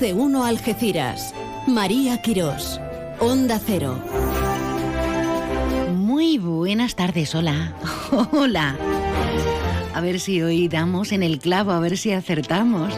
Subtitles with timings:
[0.00, 1.34] de uno Algeciras.
[1.66, 2.80] María Quirós.
[3.18, 3.98] Onda Cero.
[5.94, 7.74] Muy buenas tardes, hola.
[8.32, 8.76] Hola.
[9.94, 12.94] A ver si hoy damos en el clavo, a ver si acertamos.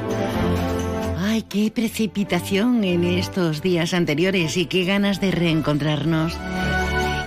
[1.18, 6.36] Ay, qué precipitación en estos días anteriores y qué ganas de reencontrarnos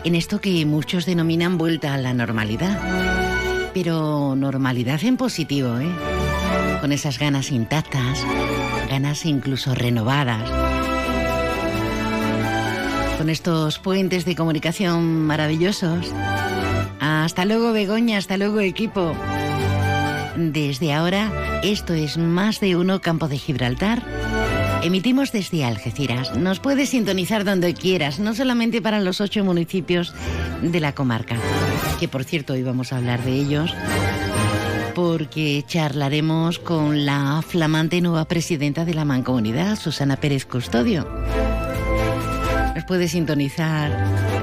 [0.05, 2.79] en esto que muchos denominan vuelta a la normalidad.
[3.73, 6.24] Pero normalidad en positivo, ¿eh?
[6.81, 8.23] Con esas ganas intactas,
[8.89, 10.49] ganas incluso renovadas.
[13.17, 16.13] Con estos puentes de comunicación maravillosos.
[16.99, 19.15] Hasta luego Begoña, hasta luego equipo.
[20.35, 24.03] Desde ahora, esto es Más de Uno Campo de Gibraltar.
[24.83, 26.37] Emitimos desde Algeciras.
[26.37, 30.13] Nos puedes sintonizar donde quieras, no solamente para los ocho municipios
[30.61, 31.37] de la comarca,
[31.99, 33.73] que por cierto hoy vamos a hablar de ellos,
[34.95, 41.05] porque charlaremos con la flamante nueva presidenta de la Mancomunidad, Susana Pérez Custodio.
[42.73, 43.91] Nos puedes sintonizar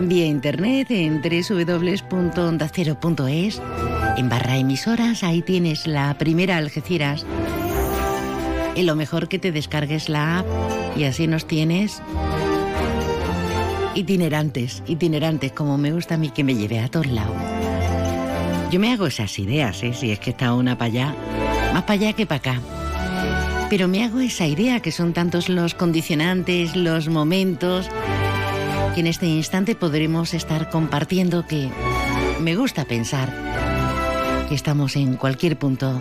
[0.02, 3.62] vía internet en www.ondacero.es.
[4.18, 7.24] En barra emisoras, ahí tienes la primera Algeciras.
[8.76, 10.46] Y lo mejor que te descargues la app
[10.96, 12.02] y así nos tienes
[13.94, 17.61] itinerantes, itinerantes, como me gusta a mí que me lleve a todos lados.
[18.72, 19.92] Yo me hago esas ideas, ¿eh?
[19.92, 21.14] si es que está una para allá,
[21.74, 22.60] más para allá que para acá.
[23.68, 27.90] Pero me hago esa idea que son tantos los condicionantes, los momentos,
[28.94, 31.68] que en este instante podremos estar compartiendo que
[32.40, 33.30] me gusta pensar
[34.48, 36.00] que estamos en cualquier punto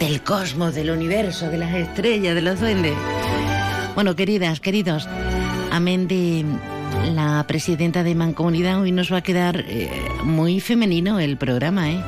[0.00, 2.94] del cosmos, del universo, de las estrellas, de los duendes.
[3.94, 5.08] Bueno, queridas, queridos,
[5.70, 6.44] amén de
[7.06, 9.90] la presidenta de Mancomunidad, hoy nos va a quedar eh,
[10.24, 12.00] muy femenino el programa, ¿eh?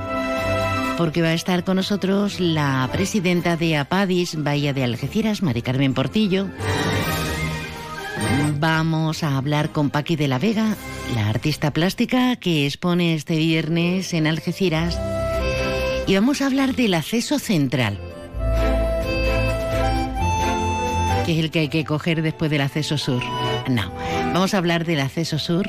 [0.97, 5.95] Porque va a estar con nosotros la presidenta de APADIS, Bahía de Algeciras, Mari Carmen
[5.95, 6.49] Portillo.
[8.59, 10.77] Vamos a hablar con Paqui de la Vega,
[11.15, 15.01] la artista plástica que expone este viernes en Algeciras.
[16.07, 17.99] Y vamos a hablar del acceso central,
[21.25, 23.23] que es el que hay que coger después del acceso sur.
[23.69, 23.91] No,
[24.33, 25.69] vamos a hablar del acceso sur,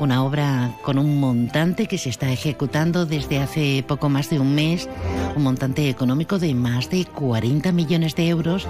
[0.00, 4.54] una obra con un montante que se está ejecutando desde hace poco más de un
[4.54, 4.88] mes,
[5.36, 8.66] un montante económico de más de 40 millones de euros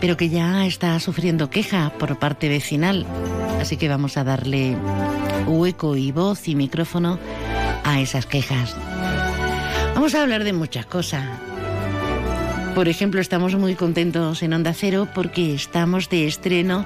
[0.00, 3.06] pero que ya está sufriendo queja por parte vecinal.
[3.60, 4.76] Así que vamos a darle
[5.46, 7.18] hueco y voz y micrófono
[7.84, 8.76] a esas quejas.
[9.94, 11.24] Vamos a hablar de muchas cosas.
[12.74, 16.84] Por ejemplo, estamos muy contentos en Onda Cero porque estamos de estreno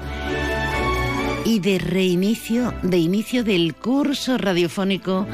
[1.45, 5.27] y de reinicio, de inicio del curso radiofónico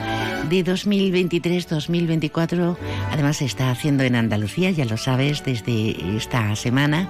[0.49, 2.77] de 2023-2024.
[3.11, 7.07] Además se está haciendo en Andalucía, ya lo sabes, desde esta semana.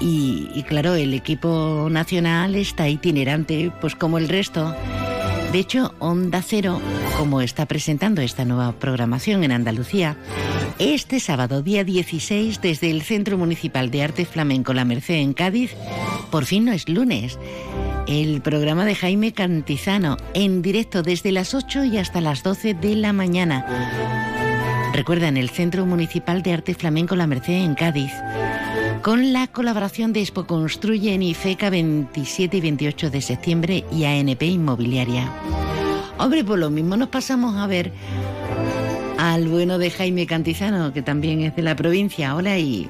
[0.00, 4.74] Y, claro, el equipo nacional está itinerante, pues como el resto.
[5.52, 6.80] De hecho, Onda Cero,
[7.18, 10.16] como está presentando esta nueva programación en Andalucía,
[10.78, 15.74] este sábado, día 16, desde el Centro Municipal de Arte Flamenco La Merced en Cádiz,
[16.30, 17.38] por fin no es lunes.
[18.06, 22.96] El programa de Jaime Cantizano, en directo desde las 8 y hasta las 12 de
[22.96, 23.64] la mañana.
[24.92, 28.12] Recuerda, en el Centro Municipal de Arte Flamenco La Merced en Cádiz
[29.06, 34.42] con la colaboración de Expo Construye en IFECA 27 y 28 de septiembre y ANP
[34.42, 35.32] Inmobiliaria.
[36.18, 37.92] Hombre, por lo mismo nos pasamos a ver
[39.16, 42.34] al bueno de Jaime Cantizano, que también es de la provincia.
[42.34, 42.88] Hola y...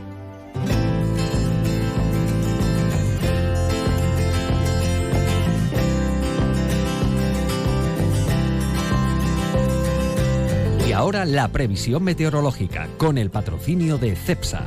[10.88, 14.66] Y ahora la previsión meteorológica con el patrocinio de CEPSA.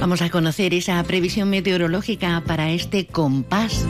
[0.00, 3.86] Vamos a conocer esa previsión meteorológica para este compás.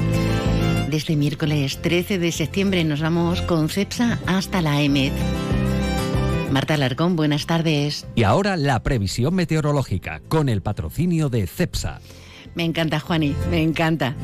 [0.89, 5.13] Desde miércoles 13 de septiembre nos vamos con CEPSA hasta la EMED.
[6.53, 8.07] Marta Larcón, buenas tardes.
[8.15, 12.01] Y ahora la previsión meteorológica con el patrocinio de CEPSA.
[12.55, 14.15] Me encanta, Juani, me encanta.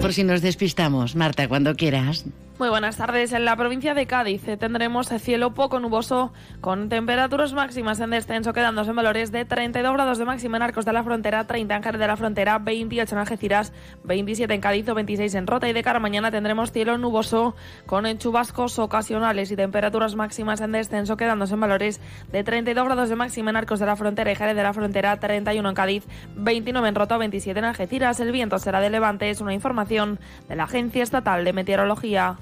[0.00, 2.26] Por si nos despistamos, Marta, cuando quieras.
[2.56, 3.32] Muy buenas tardes.
[3.32, 8.90] En la provincia de Cádiz tendremos cielo poco nuboso con temperaturas máximas en descenso quedándose
[8.90, 12.00] en valores de 32 grados de máxima en Arcos de la Frontera, 30 en Jerez
[12.00, 13.72] de la Frontera, 28 en Algeciras,
[14.04, 17.56] 27 en Cádiz o 26 en Rota y de cara mañana tendremos cielo nuboso
[17.86, 23.16] con chubascos ocasionales y temperaturas máximas en descenso quedándose en valores de 32 grados de
[23.16, 26.04] máxima en Arcos de la Frontera y Jerez de la Frontera, 31 en Cádiz,
[26.36, 28.20] 29 en Rota o 27 en Algeciras.
[28.20, 32.38] El viento será de levante, es una información de la Agencia Estatal de Meteorología.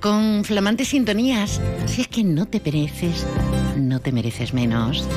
[0.00, 1.60] Con flamantes sintonías.
[1.86, 3.26] Si es que no te mereces,
[3.76, 5.08] no te mereces menos.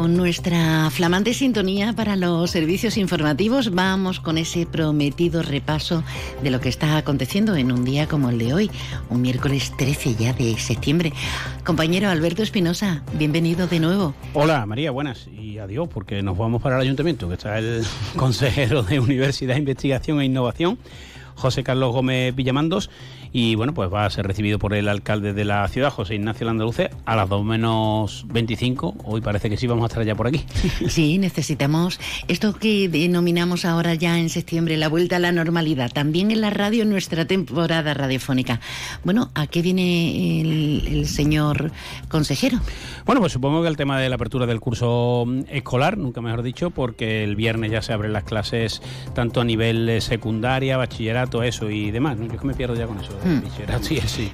[0.00, 6.02] Con nuestra flamante sintonía para los servicios informativos vamos con ese prometido repaso
[6.42, 8.70] de lo que está aconteciendo en un día como el de hoy,
[9.10, 11.12] un miércoles 13 ya de septiembre.
[11.66, 14.14] Compañero Alberto Espinosa, bienvenido de nuevo.
[14.32, 17.84] Hola María, buenas y adiós porque nos vamos para el ayuntamiento, que está el
[18.16, 20.78] consejero de Universidad, Investigación e Innovación.
[21.40, 22.90] José Carlos Gómez Villamandos
[23.32, 26.46] y bueno, pues va a ser recibido por el alcalde de la ciudad, José Ignacio
[26.46, 28.96] Landaluce, a las 2 menos 25.
[29.04, 30.44] Hoy parece que sí vamos a estar ya por aquí.
[30.88, 36.30] Sí, necesitamos esto que denominamos ahora ya en septiembre la vuelta a la normalidad, también
[36.30, 38.60] en la radio en nuestra temporada radiofónica.
[39.04, 41.70] Bueno, ¿a qué viene el, señor
[42.08, 42.58] consejero?
[43.06, 46.70] Bueno, pues supongo que el tema de la apertura del curso escolar, nunca mejor dicho,
[46.70, 48.82] porque el viernes ya se abren las clases
[49.14, 52.18] tanto a nivel secundaria, bachillerato, eso y demás.
[52.18, 53.12] Yo es que me pierdo ya con eso.
[53.24, 53.40] Hmm.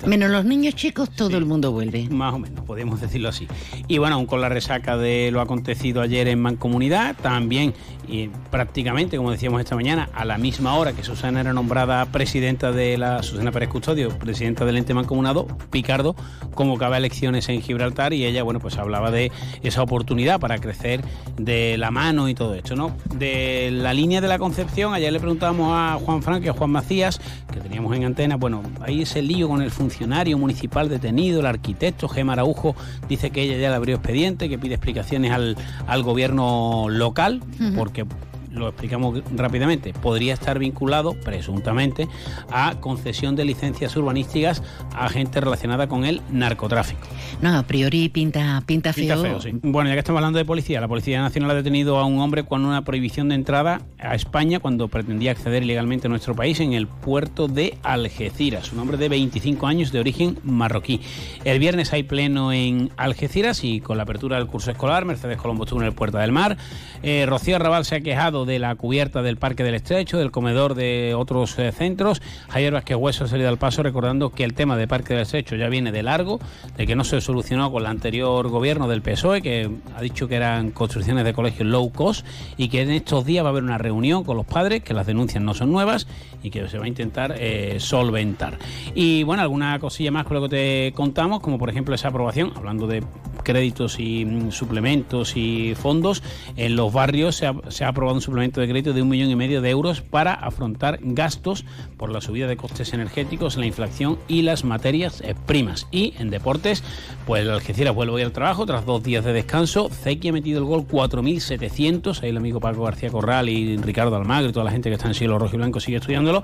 [0.06, 2.08] Menos los niños chicos, todo el mundo vuelve.
[2.08, 3.46] Más o menos, podemos decirlo así.
[3.88, 7.75] Y bueno, aún con la resaca de lo acontecido ayer en Mancomunidad, también
[8.08, 12.73] y prácticamente, como decíamos esta mañana, a la misma hora que Susana era nombrada presidenta
[12.73, 16.14] de la Susana Pérez Custodio, presidenta del ente mancomunado, Picardo
[16.55, 19.31] convocaba elecciones en Gibraltar y ella, bueno, pues hablaba de
[19.62, 21.03] esa oportunidad para crecer
[21.37, 22.97] de la mano y todo esto, ¿no?
[23.14, 26.70] De la línea de la Concepción, ayer le preguntábamos a Juan Frank y a Juan
[26.70, 27.20] Macías,
[27.53, 32.08] que teníamos en antena, bueno, ahí ese lío con el funcionario municipal detenido, el arquitecto
[32.08, 32.75] Gemma Araujo
[33.08, 35.56] dice que ella ya le abrió expediente, que pide explicaciones al,
[35.87, 37.43] al gobierno local,
[37.76, 38.35] porque daqui a pouco.
[38.56, 42.08] Lo explicamos rápidamente, podría estar vinculado, presuntamente,
[42.50, 44.62] a concesión de licencias urbanísticas
[44.94, 47.06] a gente relacionada con el narcotráfico.
[47.41, 49.38] No, a priori pinta, pinta feo.
[49.62, 52.44] Bueno, ya que estamos hablando de policía, la Policía Nacional ha detenido a un hombre
[52.44, 56.73] con una prohibición de entrada a España cuando pretendía acceder ilegalmente a nuestro país en
[56.73, 58.73] el puerto de Algeciras.
[58.73, 61.00] Un hombre de 25 años de origen marroquí.
[61.44, 65.64] El viernes hay pleno en Algeciras y con la apertura del curso escolar, Mercedes Colombo
[65.64, 66.56] estuvo en el Puerto del Mar.
[67.03, 70.75] Eh, Rocío Arrabal se ha quejado de la cubierta del Parque del Estrecho, del comedor
[70.75, 72.22] de otros eh, centros.
[72.48, 75.56] Javier Vázquez Hueso ha salido al paso recordando que el tema del Parque del Estrecho
[75.56, 76.40] ya viene de largo,
[76.76, 80.37] de que no se solucionó con el anterior gobierno del PSOE, que ha dicho que
[80.37, 82.25] eran construcciones de colegios low cost
[82.56, 85.06] y que en estos días va a haber una reunión con los padres, que las
[85.06, 86.06] denuncias no son nuevas
[86.43, 88.58] y que se va a intentar eh, solventar.
[88.94, 92.52] Y bueno, alguna cosilla más con lo que te contamos, como por ejemplo esa aprobación,
[92.54, 93.02] hablando de
[93.43, 96.22] créditos y mm, suplementos y fondos,
[96.56, 99.62] en los barrios se ha aprobado un suplemento de crédito de un millón y medio
[99.62, 101.64] de euros para afrontar gastos
[101.96, 105.88] por la subida de costes energéticos, la inflación y las materias eh, primas.
[105.90, 106.84] Y en deportes,
[107.26, 109.88] pues el Algeciras vuelve hoy al trabajo tras dos días de descanso.
[109.88, 112.22] Zeki ha metido el gol 4.700.
[112.22, 115.08] Ahí el amigo Paco García Corral y Ricardo Almagro y toda la gente que está
[115.08, 116.42] en cielo rojo y blanco sigue estudiándolo.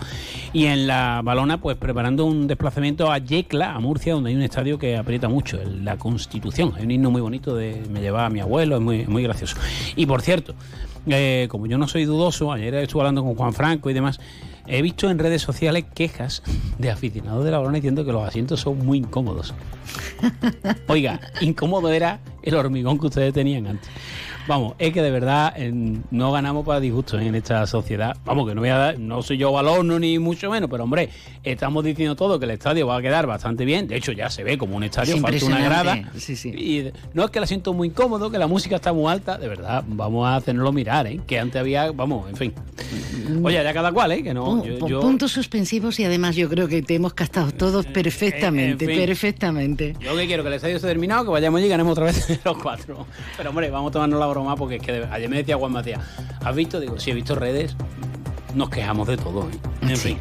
[0.54, 4.42] Y en la balona, pues preparando un desplazamiento a Yecla, a Murcia, donde hay un
[4.42, 6.72] estadio que aprieta mucho, la Constitución.
[6.76, 9.56] Hay un himno muy bonito de me llevaba a mi abuelo, es muy gracioso.
[9.94, 10.54] Y por cierto,
[11.06, 14.20] eh, como yo no soy dudoso, ayer estuve hablando con Juan Franco y demás,
[14.66, 16.42] he visto en redes sociales quejas
[16.78, 19.54] de aficionados de la balona diciendo que los asientos son muy incómodos.
[20.88, 23.90] Oiga, incómodo era el hormigón que ustedes tenían antes.
[24.46, 25.54] Vamos, es que de verdad
[26.10, 28.16] no ganamos para disgustos en esta sociedad.
[28.24, 31.10] Vamos, que no voy a dar, no soy yo balón ni mucho menos, pero hombre,
[31.44, 33.86] estamos diciendo todo que el estadio va a quedar bastante bien.
[33.86, 35.96] De hecho, ya se ve como un estadio, falta una grada.
[36.44, 39.38] Y no es que el asiento es muy incómodo, que la música está muy alta,
[39.38, 41.20] de verdad, vamos a hacerlo mirar, ¿eh?
[41.26, 42.54] Que antes había, vamos, en fin.
[43.42, 44.22] Oye, ya cada cual, ¿eh?
[44.22, 44.62] Que no.
[45.00, 49.94] Puntos suspensivos y además yo creo que te hemos gastado todos eh, perfectamente, perfectamente.
[50.00, 52.58] Yo que quiero que el estadio esté terminado, que vayamos y ganemos otra vez los
[52.58, 53.06] cuatro.
[53.36, 56.00] Pero hombre, vamos a tomarnos la broma porque es que ayer me decía Juan Matías,
[56.44, 56.80] ¿has visto?
[56.80, 57.76] Digo, si he visto redes,
[58.54, 59.48] nos quejamos de todo.
[59.48, 59.58] ¿eh?
[59.88, 60.18] En fin.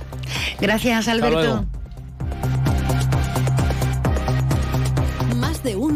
[0.59, 1.65] Gracias, Alberto.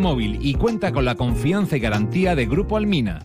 [0.00, 3.24] Móvil y cuenta con la confianza y garantía de Grupo Almina.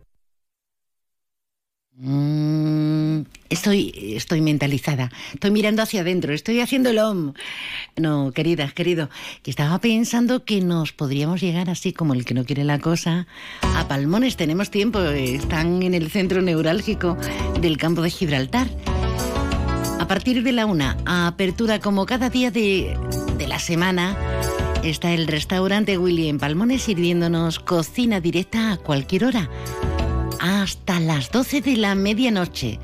[2.03, 7.33] Mm, estoy, estoy mentalizada, estoy mirando hacia adentro, estoy haciendo el OM.
[7.95, 9.11] No, queridas, querido,
[9.43, 13.27] que estaba pensando que nos podríamos llegar así como el que no quiere la cosa
[13.61, 14.35] a Palmones.
[14.35, 17.17] Tenemos tiempo, están en el centro neurálgico
[17.61, 18.67] del campo de Gibraltar.
[19.99, 22.97] A partir de la una, a apertura como cada día de,
[23.37, 24.17] de la semana,
[24.83, 29.51] está el restaurante Willy en Palmones sirviéndonos cocina directa a cualquier hora
[30.41, 32.79] hasta las 12 de la medianoche.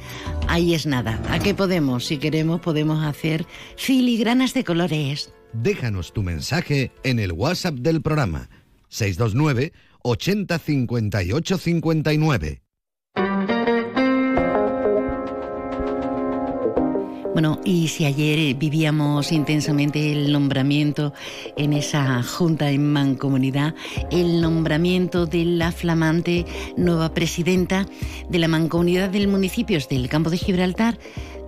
[0.47, 1.19] Ahí es nada.
[1.29, 2.05] ¿A qué podemos?
[2.05, 3.45] Si queremos, podemos hacer
[3.75, 5.33] filigranas de colores.
[5.53, 8.49] Déjanos tu mensaje en el WhatsApp del programa
[8.89, 9.73] 629
[10.03, 12.66] 80 58 59.
[17.37, 21.13] Bueno, y si ayer vivíamos intensamente el nombramiento
[21.55, 23.75] en esa junta en Mancomunidad,
[24.09, 27.85] el nombramiento de la flamante nueva presidenta
[28.27, 30.97] de la Mancomunidad del Municipios del Campo de Gibraltar,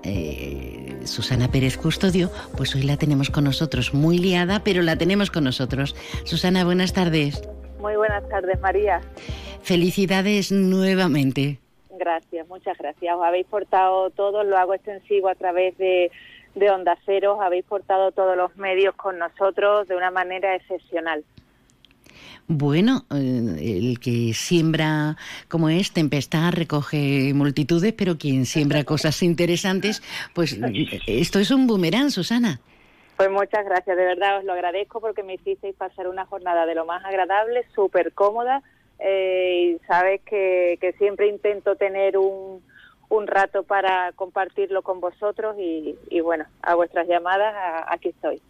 [0.04, 5.32] eh, Susana Pérez Custodio, pues hoy la tenemos con nosotros, muy liada, pero la tenemos
[5.32, 5.96] con nosotros.
[6.24, 7.42] Susana, buenas tardes.
[7.80, 9.02] Muy buenas tardes, María.
[9.64, 11.58] Felicidades nuevamente.
[12.00, 13.14] Gracias, muchas gracias.
[13.14, 16.10] Os habéis portado todos, lo hago extensivo a través de,
[16.56, 21.26] de Onda Cero, os habéis portado todos los medios con nosotros de una manera excepcional.
[22.48, 25.18] Bueno, eh, el que siembra
[25.50, 30.02] como es tempestad recoge multitudes, pero quien siembra cosas interesantes,
[30.34, 30.58] pues
[31.06, 32.62] esto es un boomerang, Susana.
[33.18, 36.76] Pues muchas gracias, de verdad os lo agradezco porque me hicisteis pasar una jornada de
[36.76, 38.64] lo más agradable, súper cómoda
[39.00, 42.64] eh, y sabes que, siempre intento tener un,
[43.10, 47.56] un, rato para compartirlo con vosotros y, bueno, a vuestras llamadas
[47.88, 48.42] aquí estoy.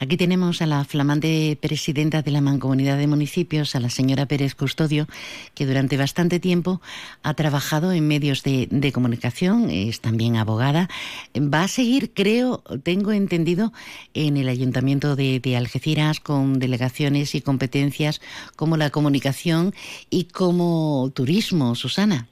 [0.00, 4.54] Aquí tenemos a la flamante presidenta de la Mancomunidad de Municipios, a la señora Pérez
[4.54, 5.06] Custodio,
[5.54, 6.80] que durante bastante tiempo
[7.22, 10.88] ha trabajado en medios de, comunicación, es también abogada.
[11.36, 13.72] Va a seguir, creo, tengo entendido,
[14.14, 18.20] en el Ayuntamiento de, de Algeciras con delegaciones y competencias
[18.56, 19.74] como la comunicación
[20.10, 22.26] y como turismo, Susana.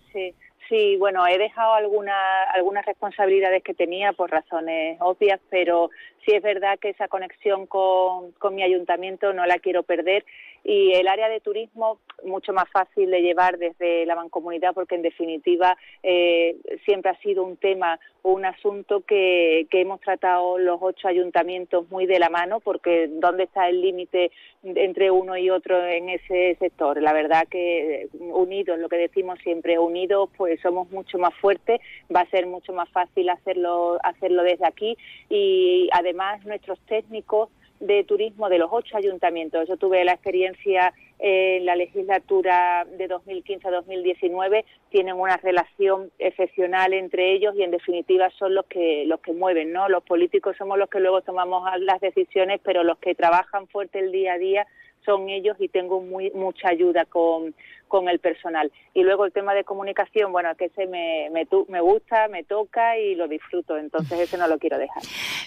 [0.72, 0.96] Sí.
[0.96, 5.90] Bueno, he dejado alguna, algunas responsabilidades que tenía por razones obvias, pero
[6.24, 10.24] sí es verdad que esa conexión con, con mi ayuntamiento no la quiero perder
[10.64, 15.02] y el área de turismo mucho más fácil de llevar desde la mancomunidad porque en
[15.02, 20.78] definitiva eh, siempre ha sido un tema o un asunto que, que, hemos tratado los
[20.80, 24.30] ocho ayuntamientos muy de la mano porque dónde está el límite
[24.62, 27.02] entre uno y otro en ese sector.
[27.02, 31.80] La verdad que unidos, lo que decimos siempre, unidos pues somos mucho más fuertes,
[32.14, 34.96] va a ser mucho más fácil hacerlo, hacerlo desde aquí
[35.28, 37.48] y además nuestros técnicos
[37.82, 39.68] de turismo de los ocho ayuntamientos.
[39.68, 46.92] Yo tuve la experiencia en la legislatura de 2015 a 2019, tienen una relación excepcional
[46.94, 49.88] entre ellos y en definitiva son los que los que mueven, ¿no?
[49.88, 54.12] Los políticos somos los que luego tomamos las decisiones, pero los que trabajan fuerte el
[54.12, 54.66] día a día
[55.04, 57.54] son ellos y tengo muy mucha ayuda con,
[57.92, 58.72] con el personal.
[58.94, 62.96] Y luego el tema de comunicación, bueno, que ese me, me, me, gusta, me toca
[62.98, 65.02] y lo disfruto, entonces ese no lo quiero dejar.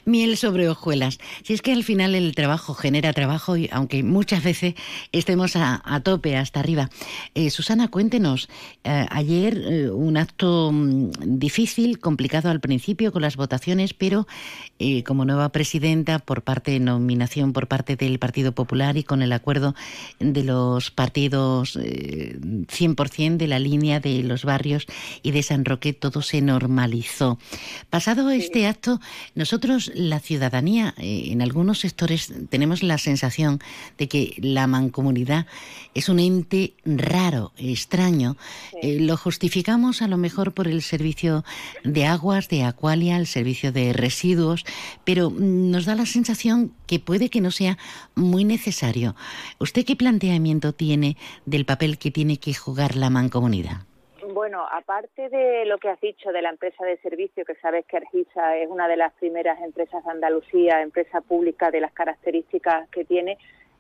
[0.05, 1.17] Miel sobre hojuelas.
[1.41, 4.75] Si es que al final el trabajo genera trabajo, y aunque muchas veces
[5.11, 6.89] estemos a, tope, hasta arriba.
[7.33, 8.47] Eh, Susana, cuéntenos,
[8.83, 11.09] eh, ayer eh, un acto mm,
[11.39, 14.27] difícil, complicado al principio con las votaciones, pero
[15.05, 19.31] como nueva presidenta por parte de nominación por parte del Partido Popular y con el
[19.31, 19.73] acuerdo
[20.19, 21.79] de los partidos
[22.39, 24.85] 100% de la línea de los barrios
[25.23, 27.39] y de San Roque todo se normalizó.
[27.89, 28.99] Pasado este acto,
[29.33, 33.59] nosotros, la ciudadanía, eh, en algunos sectores tenemos la sensación
[33.97, 35.45] de que la mancomunidad
[35.93, 38.37] es un ente raro, extraño.
[38.81, 41.43] Eh, lo justificamos a lo mejor por el servicio
[41.83, 44.65] de aguas, de Aqualia, el servicio de residuos,
[45.03, 47.77] pero mm, nos da la sensación que puede que no sea
[48.15, 49.15] muy necesario.
[49.59, 53.85] ¿Usted qué planteamiento tiene del papel que tiene que jugar la mancomunidad?
[54.33, 57.97] Bueno, aparte de lo que has dicho de la empresa de servicio, que sabes que
[57.97, 63.05] Argisa es una de las primeras empresas de Andalucía, empresa pública de las características que
[63.05, 63.37] tiene,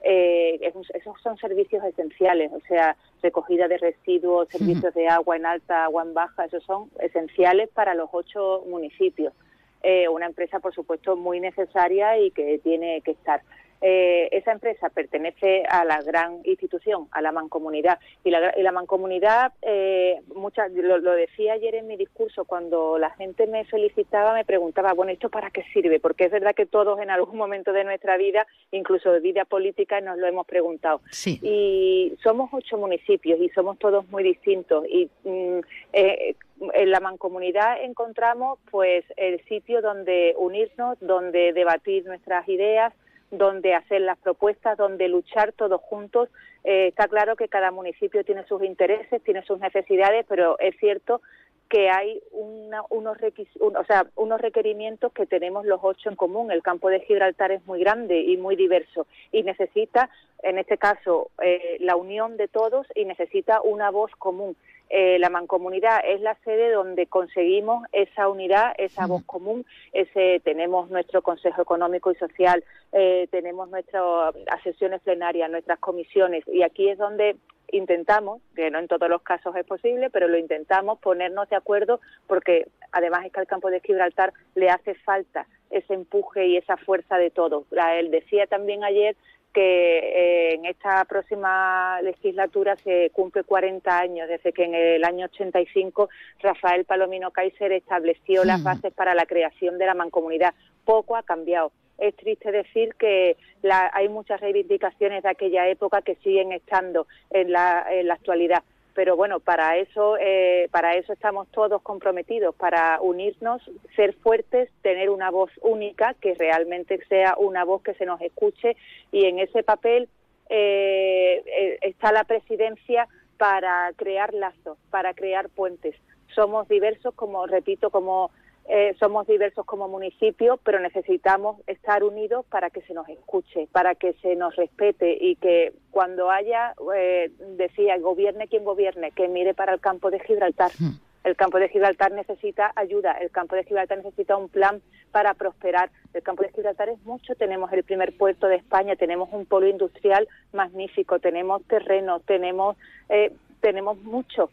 [0.07, 5.85] eh, esos son servicios esenciales, o sea, recogida de residuos, servicios de agua en alta,
[5.85, 9.33] agua en baja, esos son esenciales para los ocho municipios.
[9.81, 13.41] Eh, una empresa, por supuesto, muy necesaria y que tiene que estar.
[13.81, 17.99] Eh, esa empresa pertenece a la gran institución, a la mancomunidad.
[18.23, 23.65] Y la, mancomunidad, eh, muchas, lo, decía ayer en mi discurso, cuando la gente me
[23.65, 25.99] felicitaba, me preguntaba, bueno, ¿esto para qué sirve?
[25.99, 30.01] Porque es verdad que todos en algún momento de nuestra vida, incluso de vida política,
[30.01, 31.01] nos lo hemos preguntado.
[31.25, 34.85] Y somos ocho municipios y somos todos muy distintos.
[34.89, 35.59] Y mm,
[35.93, 36.35] eh,
[36.73, 42.93] en la mancomunidad encontramos pues el sitio donde unirnos, donde debatir nuestras ideas,
[43.31, 46.29] donde hacer las propuestas, donde luchar todos juntos.
[46.63, 51.21] Eh, está claro que cada municipio tiene sus intereses, tiene sus necesidades, pero es cierto
[51.69, 56.51] que hay unos, o sea, unos requerimientos que tenemos los ocho en común.
[56.51, 60.09] El campo de Gibraltar es muy grande y muy diverso y necesita,
[60.43, 64.55] en este caso, eh, la unión de todos y necesita una voz común.
[64.89, 69.65] Eh, la mancomunidad es la sede donde conseguimos esa unidad, esa voz común.
[69.93, 76.61] Ese, tenemos nuestro Consejo Económico y Social, eh, tenemos nuestras sesiones plenarias, nuestras comisiones, y
[76.61, 77.35] aquí es donde
[77.71, 81.99] intentamos, que no en todos los casos es posible, pero lo intentamos ponernos de acuerdo
[82.27, 86.77] porque además es que al campo de Gibraltar le hace falta ese empuje y esa
[86.77, 87.65] fuerza de todos.
[87.71, 89.15] Él decía también ayer
[89.53, 95.27] que eh, en esta próxima legislatura se cumple 40 años desde que en el año
[95.27, 96.09] 85
[96.41, 100.53] Rafael Palomino Kaiser estableció las bases para la creación de la mancomunidad.
[100.83, 101.71] Poco ha cambiado.
[101.97, 103.37] Es triste decir que
[103.71, 108.63] hay muchas reivindicaciones de aquella época que siguen estando en la, en la actualidad
[108.95, 113.61] pero bueno, para eso, eh, para eso estamos todos comprometidos, para unirnos,
[113.93, 118.77] ser fuertes, tener una voz única, que realmente sea una voz que se nos escuche
[119.11, 120.07] y en ese papel
[120.49, 125.95] eh, eh, está la presidencia para crear lazos, para crear puentes.
[126.33, 128.31] Somos diversos, como repito, como
[128.67, 133.93] eh, somos diversos como municipio, pero necesitamos estar unidos para que se nos escuche, para
[133.93, 139.53] que se nos respete y que cuando haya, eh, decía, gobierne quien gobierne, que mire
[139.53, 140.71] para el campo de Gibraltar.
[140.79, 140.97] Hmm.
[141.23, 145.91] El campo de Gibraltar necesita ayuda, el campo de Gibraltar necesita un plan para prosperar.
[146.13, 149.67] El campo de Gibraltar es mucho, tenemos el primer puerto de España, tenemos un polo
[149.67, 152.77] industrial magnífico, tenemos terreno, tenemos,
[153.09, 154.49] eh, tenemos mucho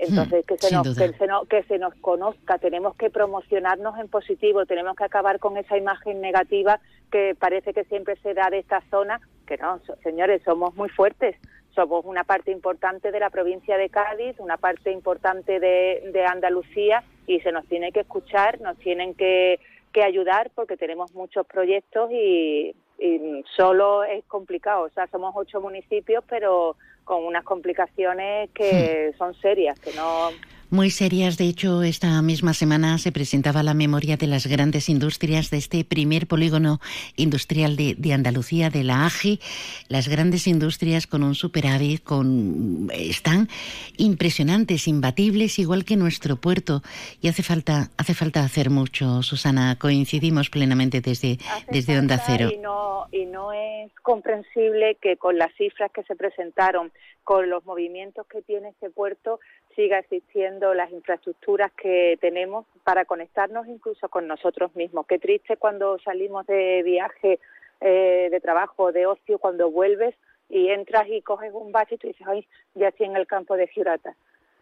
[0.00, 5.04] entonces, que, se nos, que, se nos, conozca, tenemos que promocionarnos en positivo, tenemos que
[5.04, 6.80] acabar con esa imagen negativa
[7.10, 11.36] que parece que siempre se da de esta zona, que no, señores, somos muy fuertes,
[11.74, 17.02] somos una parte importante de la provincia de Cádiz, una parte importante de, de Andalucía
[17.26, 19.58] y se nos tiene que escuchar, nos tienen que,
[19.92, 25.60] que ayudar porque tenemos muchos proyectos y, y solo es complicado, o sea, somos ocho
[25.60, 26.76] municipios, pero
[27.08, 30.28] con unas complicaciones que son serias, que no
[30.70, 31.38] muy serias.
[31.38, 35.84] De hecho, esta misma semana se presentaba la memoria de las grandes industrias de este
[35.84, 36.80] primer polígono
[37.16, 39.40] industrial de, Andalucía, de la AGI.
[39.88, 43.48] Las grandes industrias con un superávit, con, están
[43.96, 46.82] impresionantes, imbatibles, igual que nuestro puerto.
[47.20, 49.76] Y hace falta, hace falta hacer mucho, Susana.
[49.78, 51.38] Coincidimos plenamente desde,
[51.70, 52.50] desde Onda Cero.
[52.52, 56.92] Y no, y no es comprensible que con las cifras que se presentaron,
[57.24, 59.38] con los movimientos que tiene este puerto,
[59.74, 65.06] siga existiendo las infraestructuras que tenemos para conectarnos incluso con nosotros mismos.
[65.06, 67.38] Qué triste cuando salimos de viaje,
[67.80, 70.14] eh, de trabajo, de ocio, cuando vuelves
[70.48, 73.56] y entras y coges un bache y tú dices, ay, ya estoy en el campo
[73.56, 74.14] de Gibraltar.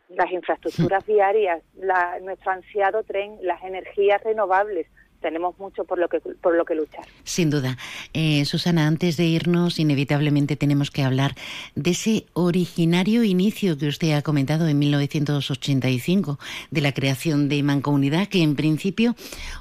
[0.08, 4.86] Las infraestructuras diarias, la, nuestro ansiado tren, las energías renovables,
[5.20, 7.04] tenemos mucho por lo que por lo que luchar.
[7.24, 7.76] Sin duda.
[8.12, 11.34] Eh, Susana, antes de irnos, inevitablemente tenemos que hablar
[11.74, 16.38] de ese originario inicio que usted ha comentado en 1985,
[16.70, 19.14] de la creación de Mancomunidad, que en principio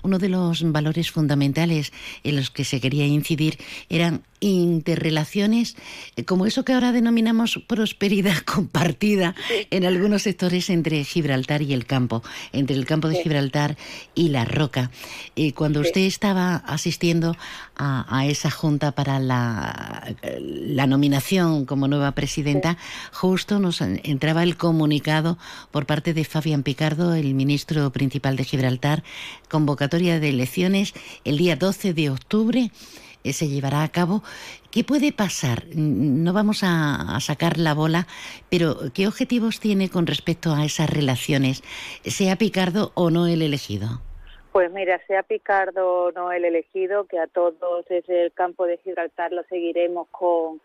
[0.03, 1.91] uno de los valores fundamentales
[2.23, 3.57] en los que se quería incidir
[3.89, 5.75] eran interrelaciones,
[6.15, 9.36] eh, como eso que ahora denominamos prosperidad compartida
[9.71, 13.75] en algunos sectores entre Gibraltar y el campo, entre el campo de Gibraltar
[14.13, 14.91] y la roca.
[15.34, 17.36] Y cuando usted estaba asistiendo
[17.75, 22.77] a, esa junta para la, la, nominación como nueva presidenta,
[23.12, 25.38] justo nos entraba el comunicado
[25.71, 29.03] por parte de Fabián Picardo, el ministro principal de Gibraltar,
[29.49, 30.93] convocatoria de elecciones
[31.25, 32.71] el día 12 de octubre eh,
[33.33, 34.21] se llevará a cabo.
[34.71, 35.63] ¿Qué puede pasar?
[35.75, 38.07] No vamos a, sacar la bola,
[38.49, 41.63] pero ¿qué objetivos tiene con respecto a esas relaciones,
[42.03, 44.01] sea Picardo o no el elegido?
[44.51, 48.77] Pues mira, sea Picardo o no el elegido, que a todos desde el campo de
[48.77, 50.61] Gibraltar lo seguiremos con,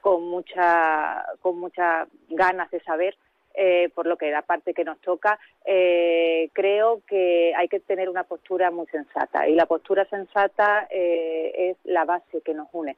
[0.00, 3.16] con mucha con muchas ganas de saber
[3.60, 8.08] eh, por lo que la parte que nos toca, eh, creo que hay que tener
[8.08, 12.96] una postura muy sensata y la postura sensata eh, es la base que nos une.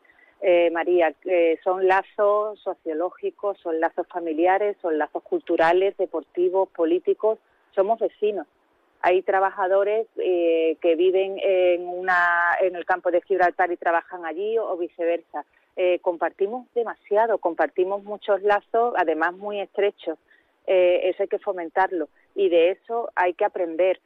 [0.72, 1.14] María,
[1.64, 7.38] son lazos sociológicos, son lazos familiares, son lazos culturales, deportivos, políticos,
[7.74, 8.46] somos vecinos.
[9.02, 14.78] Hay trabajadores que viven en, una, en el campo de Gibraltar y trabajan allí o
[14.78, 15.44] viceversa.
[16.00, 20.18] compartimos demasiado, compartimos muchos lazos, además muy estrechos
[20.66, 24.00] eh, eso hay que fomentarlo y de eso hay que aprender.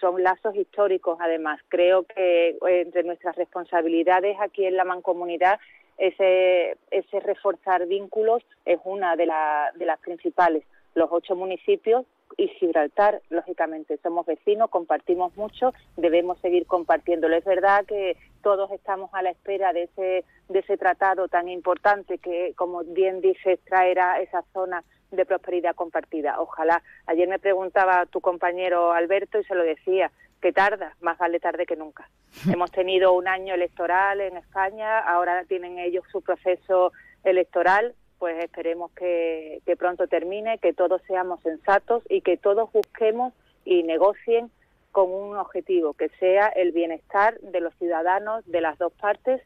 [0.00, 1.60] Son lazos históricos, además.
[1.68, 5.58] Creo que eh, entre nuestras responsabilidades aquí en la mancomunidad,
[5.98, 9.28] ese, ese reforzar vínculos es una de,
[9.74, 10.64] de las principales.
[10.94, 12.04] Los ocho municipios
[12.36, 17.36] y Gibraltar, lógicamente, somos vecinos, compartimos mucho, debemos seguir compartiéndolo.
[17.36, 22.18] Es verdad que todos estamos a la espera de ese, de ese tratado tan importante
[22.18, 26.40] que, como bien dices, traerá esa zona de prosperidad compartida.
[26.40, 26.82] Ojalá.
[27.06, 31.66] Ayer me preguntaba tu compañero Alberto y se lo decía, que tarda, más vale tarde
[31.66, 32.08] que nunca.
[32.52, 36.92] Hemos tenido un año electoral en España, ahora tienen ellos su proceso
[37.24, 43.32] electoral, pues esperemos que, que pronto termine, que todos seamos sensatos y que todos busquemos
[43.64, 44.50] y negocien
[44.90, 49.40] con un objetivo, que sea el bienestar de los ciudadanos de las dos partes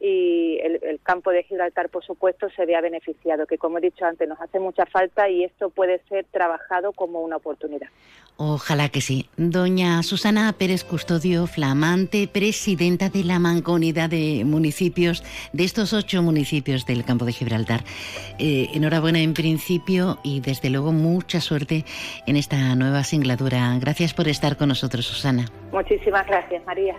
[0.00, 4.28] y el, campo de Gibraltar, por supuesto, se vea beneficiado, que como he dicho antes,
[4.28, 7.88] nos hace mucha falta y esto puede ser trabajado como una oportunidad.
[8.36, 9.28] Ojalá que sí.
[9.36, 16.86] Doña Susana Pérez Custodio, flamante presidenta de la Mancomunidad de Municipios, de estos ocho municipios
[16.86, 17.80] del campo de Gibraltar.
[18.38, 21.84] Eh, enhorabuena en principio y desde luego mucha suerte
[22.26, 23.76] en esta nueva singladura.
[23.80, 25.46] Gracias por estar con nosotros, Susana.
[25.72, 26.94] Muchísimas gracias, María.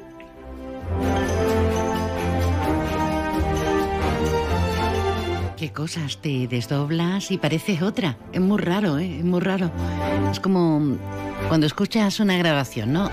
[5.60, 8.18] Qué cosas, te desdoblas y pareces otra.
[8.32, 9.18] Es muy raro, ¿eh?
[9.20, 9.70] Es muy raro.
[10.32, 10.98] Es como
[11.50, 13.12] cuando escuchas una grabación, ¿no?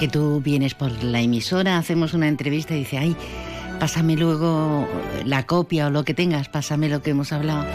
[0.00, 3.16] Que tú vienes por la emisora, hacemos una entrevista y dices, ay,
[3.78, 4.88] pásame luego
[5.26, 7.66] la copia o lo que tengas, pásame lo que hemos hablado.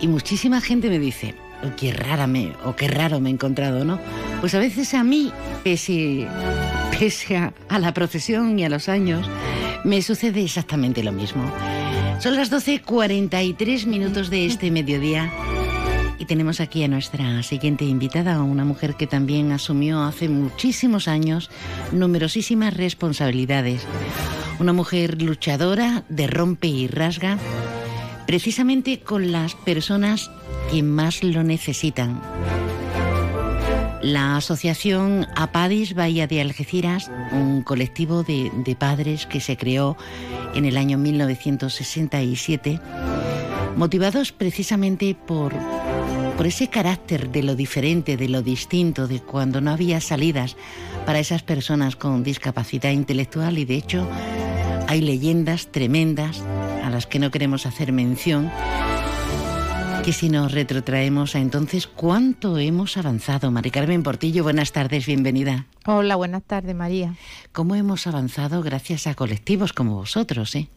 [0.00, 3.84] Y muchísima gente me dice, oh, qué rara me, o qué raro me he encontrado,
[3.84, 4.00] ¿no?
[4.40, 5.30] Pues a veces a mí,
[5.62, 6.26] pese,
[6.98, 9.28] pese a, a la profesión y a los años,
[9.84, 11.42] me sucede exactamente lo mismo.
[12.20, 15.32] Son las 12.43 minutos de este mediodía
[16.18, 21.50] y tenemos aquí a nuestra siguiente invitada, una mujer que también asumió hace muchísimos años
[21.92, 23.86] numerosísimas responsabilidades.
[24.58, 27.38] Una mujer luchadora de rompe y rasga,
[28.26, 30.30] precisamente con las personas
[30.70, 32.20] que más lo necesitan.
[34.02, 39.96] La asociación Apadis Bahía de Algeciras, un colectivo de, padres que se creó
[40.54, 42.80] en el año 1967,
[43.76, 45.52] motivados precisamente por,
[46.34, 50.56] por ese carácter de lo diferente, de lo distinto, de cuando no había salidas
[51.04, 53.58] para esas personas con discapacidad intelectual.
[53.58, 54.08] Y de hecho
[54.88, 56.42] hay leyendas tremendas
[56.82, 58.50] a las que no queremos hacer mención
[60.10, 63.52] que si nos retrotraemos a entonces, ¿cuánto hemos avanzado?
[63.52, 65.66] Mari Carmen Portillo, buenas tardes, bienvenida.
[65.86, 67.14] Hola, buenas tardes, María.
[67.52, 70.56] ¿Cómo hemos avanzado gracias a colectivos como vosotros?
[70.56, 70.68] Eh?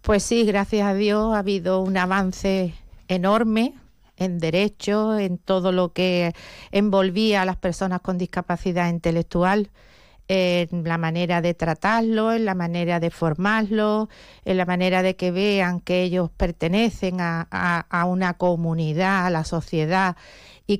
[0.00, 2.74] Pues sí, gracias a Dios ha habido un avance
[3.06, 3.74] enorme
[4.16, 6.32] en derecho, en todo lo que
[6.72, 9.70] envolvía a las personas con discapacidad intelectual
[10.28, 14.08] en la manera de tratarlo, en la manera de formarlo,
[14.44, 20.16] en la manera de que vean que ellos pertenecen a, una comunidad, a la sociedad
[20.66, 20.78] y,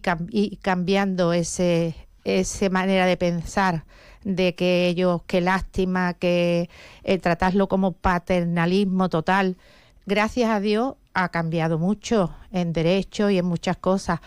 [0.63, 3.85] cambiando ese, esa manera de pensar
[4.25, 6.71] de que ellos, qué lástima, que
[7.03, 9.57] eh, tratarlo como paternalismo total.
[10.07, 14.21] Gracias a Dios ha cambiado mucho en derecho y en muchas cosas,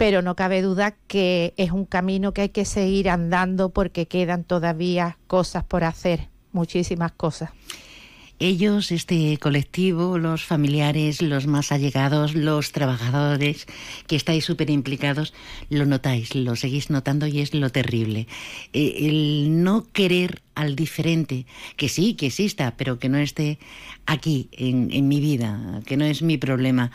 [0.00, 4.44] pero no cabe duda que es un camino que hay que seguir andando porque quedan
[4.44, 7.50] todavía cosas por hacer, muchísimas cosas.
[8.38, 13.66] Ellos, este colectivo, los familiares, los más allegados, los trabajadores
[14.06, 15.34] que estáis súper implicados,
[15.68, 18.26] lo notáis, lo seguís notando y es lo terrible.
[18.72, 23.58] Eh, el no querer al diferente, que sí, que exista, pero que no esté
[24.06, 26.90] aquí, en, mi vida, que no es mi problema.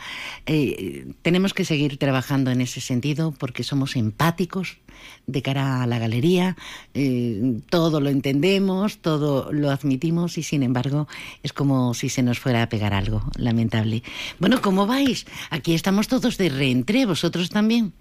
[0.46, 4.78] Eh, tenemos que seguir trabajando en ese sentido porque somos empáticos
[5.26, 6.56] de cara a la galería,
[6.94, 11.08] eh, todo lo entendemos, todo lo admitimos y sin embargo
[11.42, 14.02] es como si se nos fuera a pegar algo, lamentable.
[14.38, 15.26] Bueno, ¿cómo vais?
[15.50, 17.92] Aquí estamos todos de reentré, vosotros también.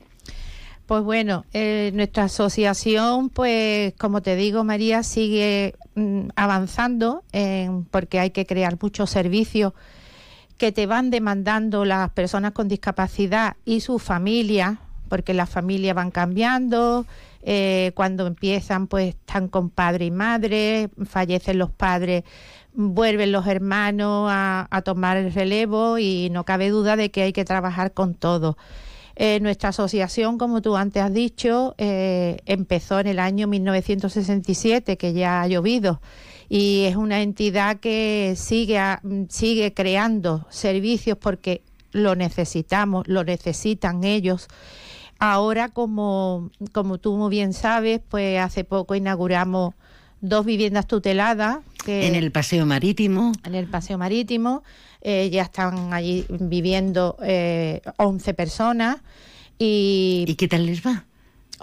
[0.86, 7.24] Pues bueno, eh, nuestra asociación, pues como te digo, María, sigue mm, avanzando
[7.92, 9.74] porque hay que crear muchos servicios
[10.58, 14.78] que te van demandando las personas con discapacidad y sus familias,
[15.10, 17.06] porque las familias van cambiando.
[17.48, 22.24] Eh, cuando empiezan, pues están con padre y madre, fallecen los padres,
[22.74, 27.34] vuelven los hermanos a, a tomar el relevo y no cabe duda de que hay
[27.34, 28.58] que trabajar con todo.
[29.18, 35.14] Eh, nuestra asociación, como tú antes has dicho, eh, empezó en el año 1967, que
[35.14, 36.02] ya ha llovido,
[36.50, 38.80] y es una entidad que sigue,
[39.30, 44.48] sigue creando servicios porque lo necesitamos, lo necesitan ellos.
[45.18, 49.74] Ahora, como, como tú muy bien sabes, pues hace poco inauguramos
[50.22, 51.60] dos viviendas tuteladas.
[51.84, 53.32] Que, en el Paseo Marítimo.
[53.44, 54.64] En el Paseo Marítimo.
[55.02, 58.98] Eh, ya están allí viviendo eh, 11 personas.
[59.60, 61.06] Y, ¿Y qué tal les va?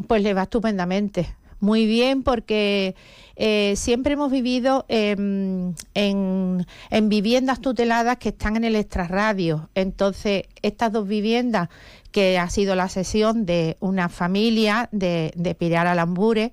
[0.07, 1.35] Pues les va estupendamente.
[1.63, 2.97] Muy bien, porque
[3.37, 6.67] eh, siempre hemos vivido en, en,
[7.09, 9.71] viviendas tuteladas que están en el extrarradio.
[9.77, 11.69] Entonces, estas dos viviendas,
[12.11, 16.53] que ha sido la sesión de una familia de, de Pirar Alambure,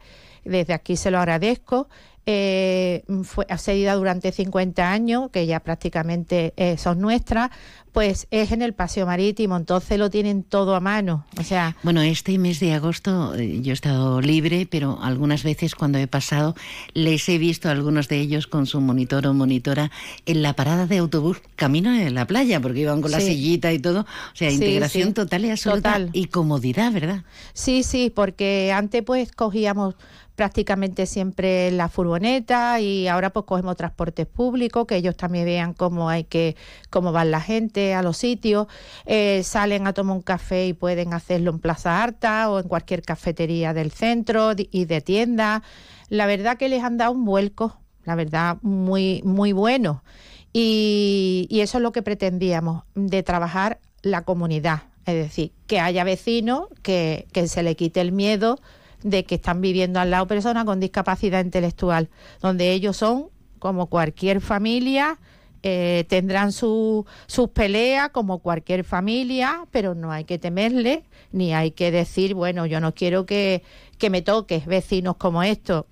[0.49, 1.88] desde aquí se lo agradezco.
[2.31, 3.47] Eh, fue
[3.95, 7.49] durante 50 años, que ya prácticamente eh, son nuestras,
[7.91, 11.25] pues es en el paseo marítimo, entonces lo tienen todo a mano.
[11.39, 15.73] O sea, bueno, este mes de agosto eh, yo he estado libre, pero algunas veces
[15.73, 16.55] cuando he pasado
[16.93, 19.89] les he visto a algunos de ellos con su monitor o monitora
[20.27, 23.79] en la parada de autobús camino de la playa, porque iban con la sillita y
[23.79, 24.01] todo.
[24.01, 27.23] O sea, integración total y absoluta y comodidad, ¿verdad?
[27.53, 29.95] Sí, sí, porque antes pues cogíamos
[30.39, 36.08] prácticamente siempre la furgoneta y ahora pues cogemos transportes públicos, que ellos también vean cómo
[36.08, 36.56] hay que,
[36.89, 38.67] cómo va la gente a los sitios,
[39.06, 43.02] eh, salen a tomar un café y pueden hacerlo en Plaza Arta o en cualquier
[43.02, 45.62] cafetería del centro y de tienda.
[46.08, 50.06] La verdad que les han dado un vuelco, la verdad, muy, muy bueno.
[50.54, 54.84] Y, y eso es lo que pretendíamos, de trabajar la comunidad.
[55.06, 58.62] Es decir, que haya vecinos, que, que se le quite el miedo
[59.03, 62.09] de que están viviendo al lado personas con discapacidad intelectual,
[62.41, 65.19] donde ellos son como cualquier familia,
[65.62, 67.05] eh, tendrán sus
[67.53, 72.79] peleas como cualquier familia, pero no hay que temerle, ni hay que decir, bueno, yo
[72.79, 73.63] no quiero que,
[73.97, 75.85] que me toques vecinos como estos.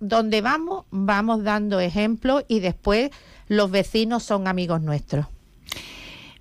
[0.00, 3.10] Donde vamos, vamos dando ejemplos y después
[3.48, 5.26] los vecinos son amigos nuestros.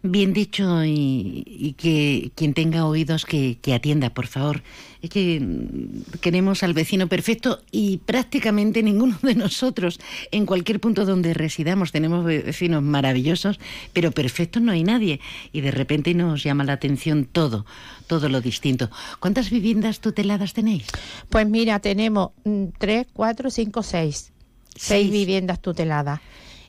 [0.06, 4.62] Bien dicho y, que quien tenga oídos que, atienda, por favor.
[5.02, 11.06] Es que mm, queremos al vecino perfecto y prácticamente ninguno de nosotros, en cualquier punto
[11.06, 13.62] donde residamos, tenemos vecinos maravillosos,
[13.94, 15.22] pero perfectos no hay nadie.
[15.54, 17.66] Y de repente nos llama la atención todo,
[18.06, 18.90] todo lo distinto.
[19.22, 20.86] ¿Cuántas viviendas tuteladas tenéis?
[21.30, 24.34] Pues mira, tenemos mm, tres, cuatro, cinco, seis.
[24.76, 26.20] Seis viviendas tuteladas.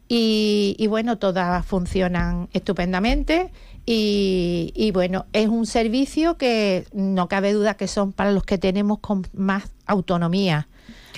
[0.09, 3.51] Y, bueno, todas funcionan estupendamente
[3.87, 8.99] y, bueno, es un servicio que no cabe duda que son para los que tenemos
[8.99, 10.69] con más autonomía.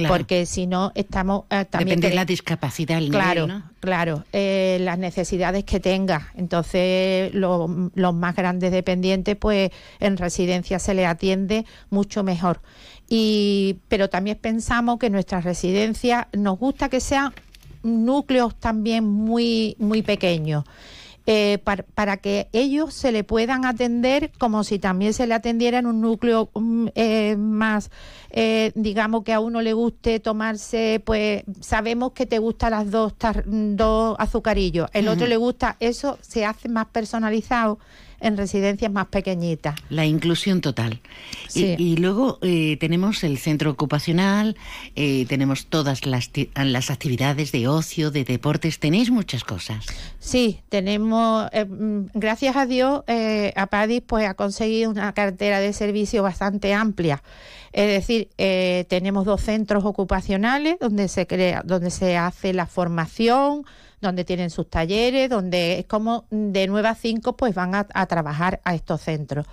[0.08, 2.00] Porque si no, estamos eh, también.
[2.00, 6.32] Depende de la discapacidad, el claro, nivel, Claro, eh, las necesidades que tenga.
[6.34, 12.60] Entonces, los más grandes dependientes, pues en residencia se les atiende mucho mejor.
[13.08, 17.32] Y, pero también pensamos que nuestra residencia nos gusta que sea
[17.86, 20.64] núcleos también muy, muy pequeños.
[21.28, 25.86] Eh, para, que ellos se le puedan atender como si también se le atendiera en
[25.86, 27.90] un núcleo mm, eh, más,
[28.30, 33.14] eh, digamos que a uno le guste tomarse, pues sabemos que te gustan las dos,
[33.44, 37.80] dos azucarillos, el otro le gusta, eso se hace más personalizado
[38.26, 39.74] en residencias más pequeñitas.
[39.88, 41.00] La inclusión total.
[41.54, 44.56] Y, luego eh, tenemos el centro ocupacional,
[44.94, 49.86] eh, tenemos todas las, las actividades de ocio, de deportes, tenéis muchas cosas.
[50.18, 53.02] Sí, tenemos, eh, mm, gracias a Dios,
[53.54, 57.22] APADIS pues ha conseguido una cartera de servicio bastante amplia.
[57.72, 58.30] Es decir,
[58.88, 63.66] tenemos dos centros ocupacionales donde se crea, donde se hace la formación,
[64.00, 68.60] donde tienen sus talleres, donde es como de 9 a 5 pues van a, trabajar
[68.64, 69.46] a estos centros.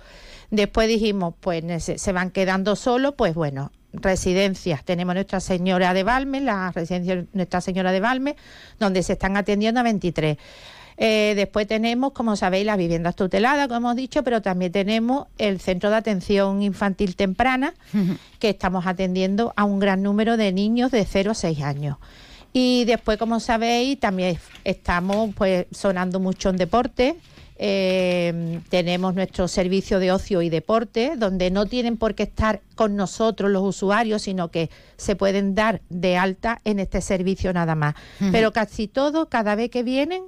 [0.50, 4.84] Después dijimos, pues se van quedando solos, pues bueno, residencias.
[4.84, 8.36] Tenemos Nuestra Señora de Valme, la residencia Nuestra Señora de Valme,
[8.78, 10.36] donde se están atendiendo a 23.
[10.96, 15.60] Eh, después tenemos, como sabéis, las viviendas tuteladas, como hemos dicho, pero también tenemos el
[15.60, 17.74] Centro de Atención Infantil Temprana,
[18.38, 21.96] que estamos atendiendo a un gran número de niños de 0 a 6 años.
[22.56, 27.16] Y después, como sabéis, también estamos pues sonando mucho en deporte.
[27.56, 32.94] Eh, tenemos nuestro servicio de ocio y deporte, donde no tienen por qué estar con
[32.94, 37.96] nosotros los usuarios, sino que se pueden dar de alta en este servicio nada más.
[38.30, 40.22] Pero casi todos, cada vez que vienen,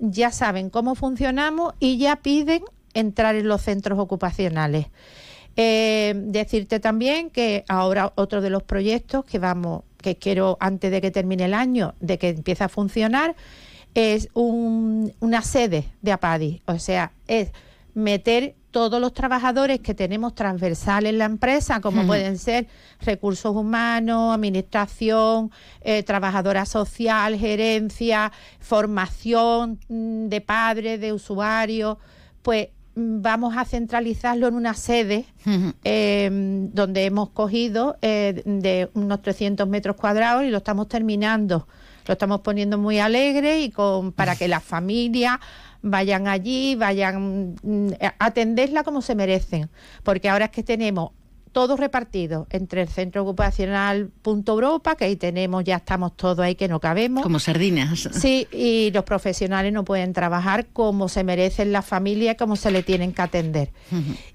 [0.00, 4.86] ya saben cómo funcionamos y ya piden entrar en los centros ocupacionales.
[5.54, 11.00] Eh, decirte también que ahora otro de los proyectos que vamos que quiero antes de
[11.00, 13.36] que termine el año, de que empiece a funcionar,
[13.94, 16.62] es una sede de APADI.
[16.66, 17.52] O sea, es
[17.94, 22.68] meter todos los trabajadores que tenemos transversales en la empresa, como pueden ser
[23.00, 31.98] recursos humanos, administración, eh, trabajadora social, gerencia, formación mm, de padres, de usuarios,
[32.42, 35.26] pues vamos a centralizarlo en una sede
[35.84, 41.66] em, donde hemos cogido eh, de unos 300 metros cuadrados y lo estamos terminando.
[42.06, 45.38] Lo estamos poniendo muy alegre y con, para que las familias
[45.82, 49.70] vayan allí, vayan mm, a atenderla como se merecen.
[50.02, 51.12] Porque ahora es que tenemos
[51.52, 56.54] todos repartidos entre el Centro Ocupacional Punto Europa, que ahí tenemos, ya estamos todos ahí
[56.54, 57.22] que no cabemos.
[57.22, 58.08] Como sardinas.
[58.12, 62.82] Sí, y los profesionales no pueden trabajar como se merecen las familias, como se le
[62.82, 63.70] tienen que atender.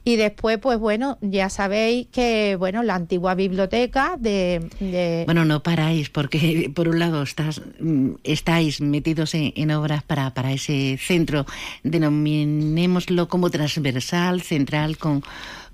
[0.03, 5.23] Y después, pues bueno, ya sabéis que, bueno, la antigua biblioteca de...
[5.25, 10.51] Bueno, no paráis, porque por un lado estás, mm, estáis metidos en, obras para, para
[10.51, 11.45] ese centro,
[11.83, 15.23] denominémoslo como transversal, central, con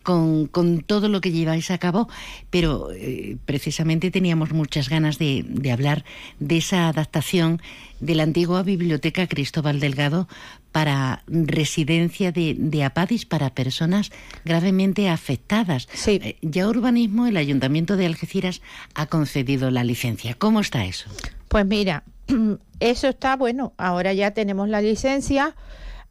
[0.04, 2.10] con, con todo lo que lleváis a cabo,
[2.50, 6.04] pero eh, precisamente teníamos muchas ganas de, de hablar
[6.40, 7.62] de esa adaptación
[8.00, 10.28] de la antigua biblioteca Cristóbal Delgado
[10.72, 14.12] para residencia de, de apadis para personas
[14.46, 15.88] gravemente afectadas.
[15.94, 16.20] Sí.
[16.24, 18.62] Eh, ya Urbanismo, el Ayuntamiento de Algeciras,
[18.96, 20.34] ha concedido la licencia.
[20.36, 21.10] ¿Cómo está eso?
[21.48, 22.04] Pues mira,
[22.80, 23.74] eso está bueno.
[23.78, 25.56] Ahora ya tenemos la licencia.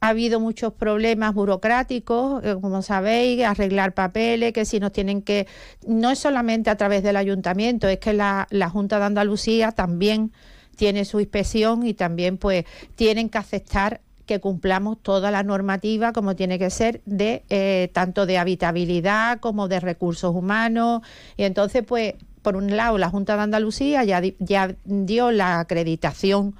[0.02, 5.46] Ha habido muchos problemas burocráticos, eh, como sabéis, arreglar papeles, que si nos tienen que,
[5.86, 10.32] no es solamente a través del ayuntamiento, es que la, Junta de Andalucía también
[10.74, 16.34] tiene su inspección y también pues tienen que aceptar que cumplamos toda la normativa como
[16.34, 21.02] tiene que ser de eh, tanto de habitabilidad como de recursos humanos.
[21.36, 26.54] Y entonces pues por un lado la Junta de Andalucía ya, ya dio la acreditación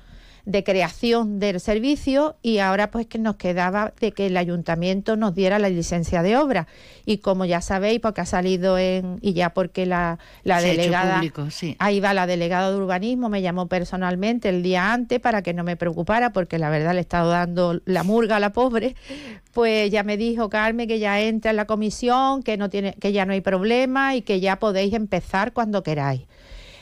[0.50, 5.34] de creación del servicio y ahora pues que nos quedaba de que el ayuntamiento nos
[5.34, 6.66] diera la licencia de obra.
[7.06, 11.22] Y como ya sabéis porque ha salido en y ya porque la, la delegada
[11.78, 15.62] ahí va la delegada de urbanismo me llamó personalmente el día antes para que no
[15.62, 18.96] me preocupara porque la verdad le he estado dando la murga a la pobre.
[19.52, 23.12] Pues ya me dijo Carmen que ya entra en la comisión que no tiene que
[23.12, 26.22] ya no hay problema y que ya podéis empezar cuando queráis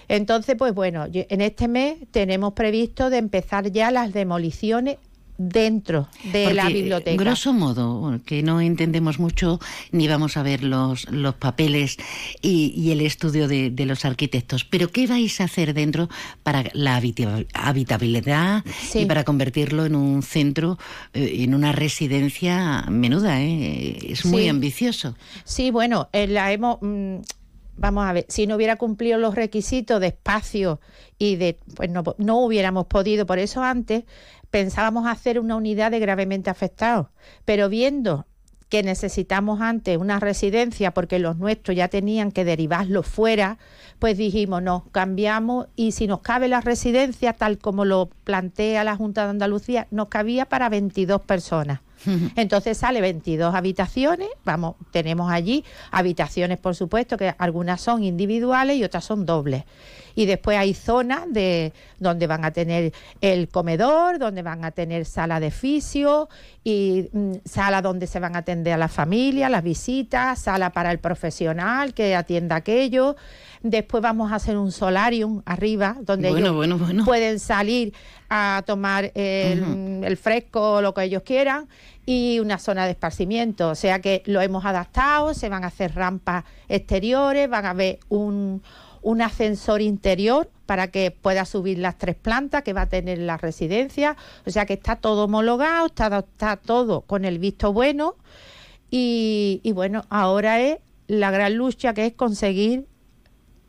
[0.08, 4.96] entonces, pues bueno, en este mes tenemos previsto de empezar ya las demoliciones
[5.38, 7.22] dentro de la biblioteca.
[7.22, 9.60] Grosso modo, que no entendemos mucho
[9.92, 11.96] ni vamos a ver los, los papeles
[12.42, 16.08] y, el estudio de, los arquitectos, pero ¿qué vais a hacer dentro
[16.42, 17.00] para la
[17.54, 20.78] habitabilidad y para convertirlo en un centro,
[21.14, 23.40] eh, en una residencia menuda?
[23.40, 23.98] ¿eh?
[24.10, 25.16] Es muy ambicioso.
[25.44, 26.78] Sí, bueno, eh, la hemos...
[27.78, 30.80] Vamos a ver, si no hubiera cumplido los requisitos de espacio
[31.16, 34.04] y de, pues no, no hubiéramos podido, por eso antes
[34.50, 37.06] pensábamos hacer una unidad de gravemente afectados,
[37.44, 38.26] pero viendo
[38.68, 43.58] que necesitamos antes una residencia porque los nuestros ya tenían que derivarlo fuera,
[43.98, 48.96] pues dijimos, no, cambiamos y si nos cabe la residencia tal como lo plantea la
[48.96, 51.80] Junta de Andalucía, nos cabía para 22 personas.
[52.36, 58.84] Entonces sale 22 habitaciones, vamos, tenemos allí habitaciones, por supuesto, que algunas son individuales y
[58.84, 59.64] otras son dobles.
[60.18, 65.04] Y después hay zonas de donde van a tener el comedor, donde van a tener
[65.04, 66.28] sala de fisio
[66.64, 70.90] y mm, sala donde se van a atender a la familia, las visitas, sala para
[70.90, 73.14] el profesional que atienda aquello.
[73.62, 77.94] Después vamos a hacer un solarium arriba, donde ellos pueden salir
[78.28, 81.68] a tomar el, el fresco, lo que ellos quieran,
[82.04, 83.68] y una zona de esparcimiento.
[83.68, 88.00] O sea que lo hemos adaptado, se van a hacer rampas exteriores, van a haber
[88.08, 88.62] un,
[89.08, 93.38] un ascensor interior para que pueda subir las tres plantas que va a tener la
[93.38, 94.18] residencia.
[94.44, 98.16] O sea que está todo homologado, está, está todo con el visto bueno.
[98.90, 102.84] Y, y bueno, ahora es la gran lucha que es conseguir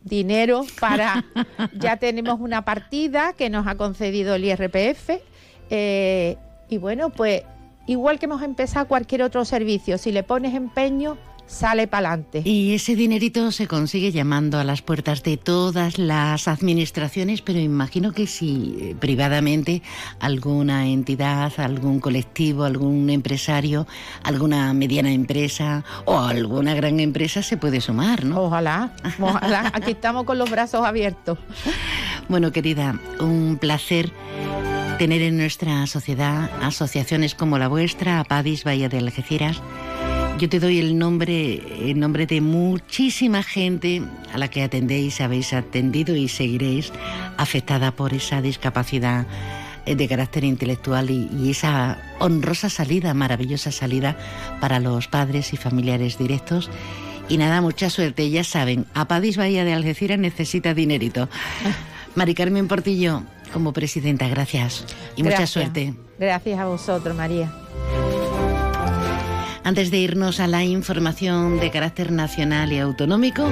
[0.04, 1.24] dinero para...
[1.74, 5.22] ya tenemos una partida que nos ha concedido el IRPF.
[5.70, 6.36] Eh,
[6.68, 7.44] y bueno, pues
[7.88, 11.18] igual que hemos empezado cualquier otro servicio, si le pones empeño,
[11.50, 12.42] sale para adelante.
[12.46, 18.14] Y ese dinerito se consigue llamando a las puertas de todas las administraciones, pero imagino
[18.14, 19.82] que si eh, privadamente
[20.20, 23.88] alguna entidad, algún colectivo, algún empresario,
[24.24, 28.44] alguna mediana empresa o alguna gran empresa se puede sumar, ¿no?
[28.44, 29.72] Ojalá, ojalá.
[29.74, 31.40] Aquí estamos con los brazos abiertos.
[32.28, 34.14] Bueno, querida, un placer
[35.00, 39.62] tener en nuestra sociedad asociaciones como la vuestra, Apadis Bahía de Algeciras,
[40.40, 44.02] yo te doy el nombre, el nombre de muchísima gente
[44.34, 46.94] a la que atendéis, habéis atendido y seguiréis
[47.36, 49.28] afectada por esa discapacidad
[49.86, 54.18] eh, de carácter intelectual y, esa honrosa salida, maravillosa salida
[54.62, 56.72] para los padres y familiares directos.
[57.28, 58.30] Y nada, mucha suerte.
[58.30, 61.28] Ya saben, Apadis Bahía de Algeciras necesita dinerito.
[62.16, 64.86] Mari Carmen Portillo, como presidenta, gracias.
[65.18, 65.94] Y mucha suerte.
[66.18, 67.52] Gracias a vosotros, María.
[69.64, 73.48] Antes de irnos a la información de carácter nacional y autonómico,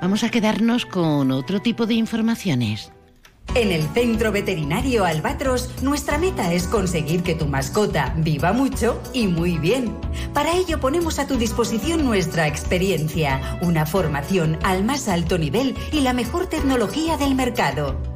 [0.00, 2.90] vamos a quedarnos con otro tipo de informaciones.
[3.54, 9.26] En el Centro Veterinario Albatros, nuestra meta es conseguir que tu mascota viva mucho y
[9.26, 9.96] muy bien.
[10.34, 16.02] Para ello ponemos a tu disposición nuestra experiencia, una formación al más alto nivel y
[16.02, 18.00] la mejor tecnología del mercado.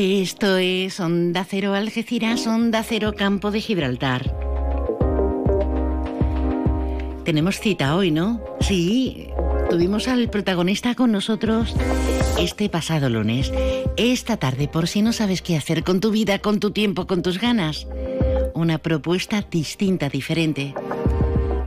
[0.00, 4.32] Esto es Onda Cero Algeciras, Onda Cero Campo de Gibraltar.
[7.24, 8.40] Tenemos cita hoy, ¿no?
[8.60, 9.26] Sí,
[9.68, 11.74] tuvimos al protagonista con nosotros
[12.38, 13.52] este pasado lunes.
[13.96, 17.20] Esta tarde, por si no sabes qué hacer con tu vida, con tu tiempo, con
[17.20, 17.88] tus ganas.
[18.54, 20.74] Una propuesta distinta, diferente.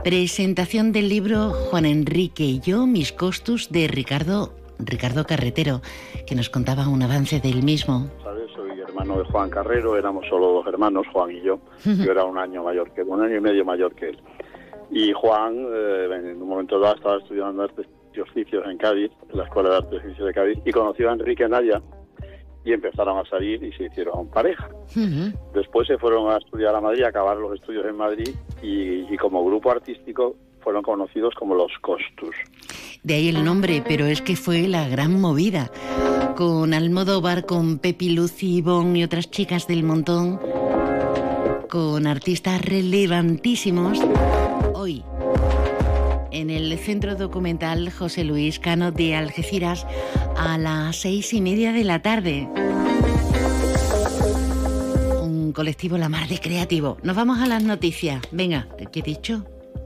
[0.04, 5.82] Presentación del libro Juan Enrique y yo, mis costus de Ricardo Ricardo Carretero,
[6.26, 8.10] que nos contaba un avance del mismo
[9.02, 11.58] hermano de Juan Carrero, éramos solo dos hermanos, Juan y yo.
[11.84, 14.18] Yo era un año mayor que un año y medio mayor que él.
[14.90, 19.38] Y Juan, eh, en un momento dado, estaba estudiando artes y oficios en Cádiz, en
[19.38, 21.82] la Escuela de Artes y Oficios de Cádiz, y conoció a Enrique Naya,
[22.64, 24.68] y empezaron a salir y se hicieron pareja.
[25.54, 28.28] Después se fueron a estudiar a Madrid, a acabar los estudios en Madrid
[28.62, 32.34] y, como grupo artístico fueron conocidos como los Costus.
[33.02, 35.70] De ahí el nombre, pero es que fue la gran movida.
[36.36, 40.40] Con Almodóvar, con Pepi, Lucy, Ivonne y otras chicas del montón,
[41.68, 43.98] con artistas relevantísimos.
[44.74, 45.04] Hoy,
[46.30, 49.86] en el Centro Documental José Luis Cano de Algeciras,
[50.36, 52.48] a las seis y media de la tarde.
[55.22, 56.96] Un colectivo La Mar de Creativo.
[57.02, 58.22] Nos vamos a las noticias.
[58.30, 59.44] Venga, ¿qué he dicho?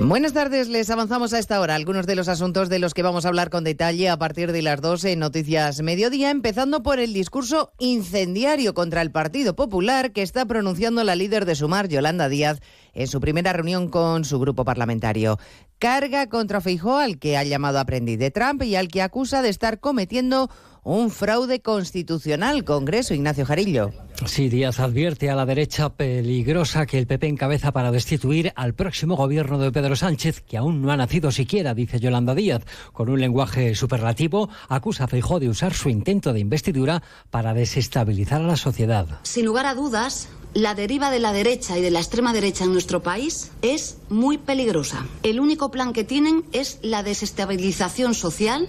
[0.00, 3.24] Buenas tardes, les avanzamos a esta hora algunos de los asuntos de los que vamos
[3.24, 7.14] a hablar con detalle a partir de las 12 en Noticias Mediodía, empezando por el
[7.14, 12.60] discurso incendiario contra el Partido Popular que está pronunciando la líder de Sumar, Yolanda Díaz,
[12.92, 15.38] en su primera reunión con su grupo parlamentario.
[15.78, 19.48] Carga contra Feijóo, al que ha llamado aprendiz de Trump y al que acusa de
[19.48, 20.50] estar cometiendo
[20.86, 22.64] un fraude constitucional.
[22.64, 23.90] Congreso, Ignacio Jarillo.
[24.24, 29.16] Sí, Díaz advierte a la derecha peligrosa que el PP encabeza para destituir al próximo
[29.16, 32.62] gobierno de Pedro Sánchez, que aún no ha nacido siquiera, dice Yolanda Díaz.
[32.92, 38.40] Con un lenguaje superlativo, acusa a Feijó de usar su intento de investidura para desestabilizar
[38.40, 39.06] a la sociedad.
[39.24, 42.72] Sin lugar a dudas, la deriva de la derecha y de la extrema derecha en
[42.72, 45.04] nuestro país es muy peligrosa.
[45.24, 48.68] El único plan que tienen es la desestabilización social,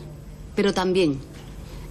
[0.55, 1.19] pero también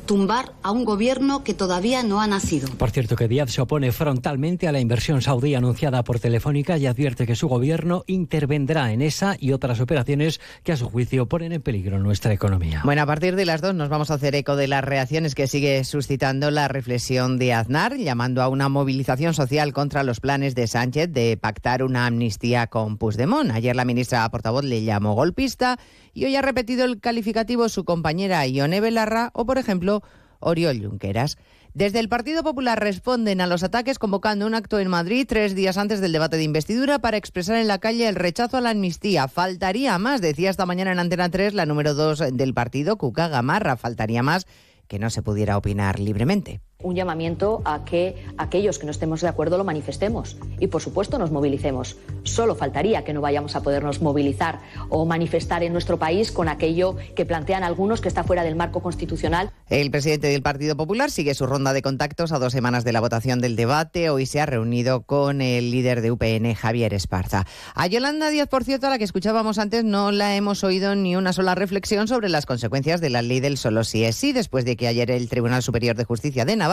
[0.07, 2.69] tumbar a un gobierno que todavía no ha nacido.
[2.77, 6.87] Por cierto, que Díaz se opone frontalmente a la inversión saudí anunciada por Telefónica y
[6.87, 11.53] advierte que su gobierno intervendrá en esa y otras operaciones que a su juicio ponen
[11.53, 12.83] en peligro nuestra economía.
[12.85, 15.47] Bueno, a partir de las dos nos vamos a hacer eco de las reacciones que
[15.47, 20.67] sigue suscitando la reflexión de Aznar, llamando a una movilización social contra los planes de
[20.67, 23.51] Sánchez de pactar una amnistía con Puigdemont.
[23.51, 25.79] Ayer la ministra portavoz le llamó golpista
[26.17, 30.03] y hoy ha repetido el calificativo su compañera Ione Belarra o, por ejemplo,
[30.41, 31.37] Oriol Junqueras.
[31.75, 35.77] Desde el Partido Popular responden a los ataques convocando un acto en Madrid tres días
[35.77, 39.29] antes del debate de investidura para expresar en la calle el rechazo a la amnistía.
[39.29, 43.77] Faltaría más, decía esta mañana en Antena 3 la número 2 del partido, Cuca Gamarra.
[43.77, 44.47] Faltaría más
[44.89, 49.29] que no se pudiera opinar libremente un llamamiento a que aquellos que no estemos de
[49.29, 51.97] acuerdo lo manifestemos y, por supuesto, nos movilicemos.
[52.23, 54.61] Solo faltaría que no vayamos a podernos movilizar
[54.91, 58.83] o manifestar en nuestro país con aquello que plantean algunos que está fuera del marco
[58.83, 59.51] constitucional.
[59.71, 63.01] El presidente del Partido Popular sigue su ronda de contactos a dos semanas de la
[63.01, 64.11] votación del debate.
[64.11, 67.47] Hoy se ha reunido con el líder de UPN, Javier Esparza.
[67.75, 71.17] A Yolanda Díaz, por cierto, a la que escuchábamos antes, no la hemos oído ni
[71.17, 74.65] una sola reflexión sobre las consecuencias de la ley del solo sí es sí, después
[74.65, 76.66] de que ayer el Tribunal Superior de Justicia de Navarra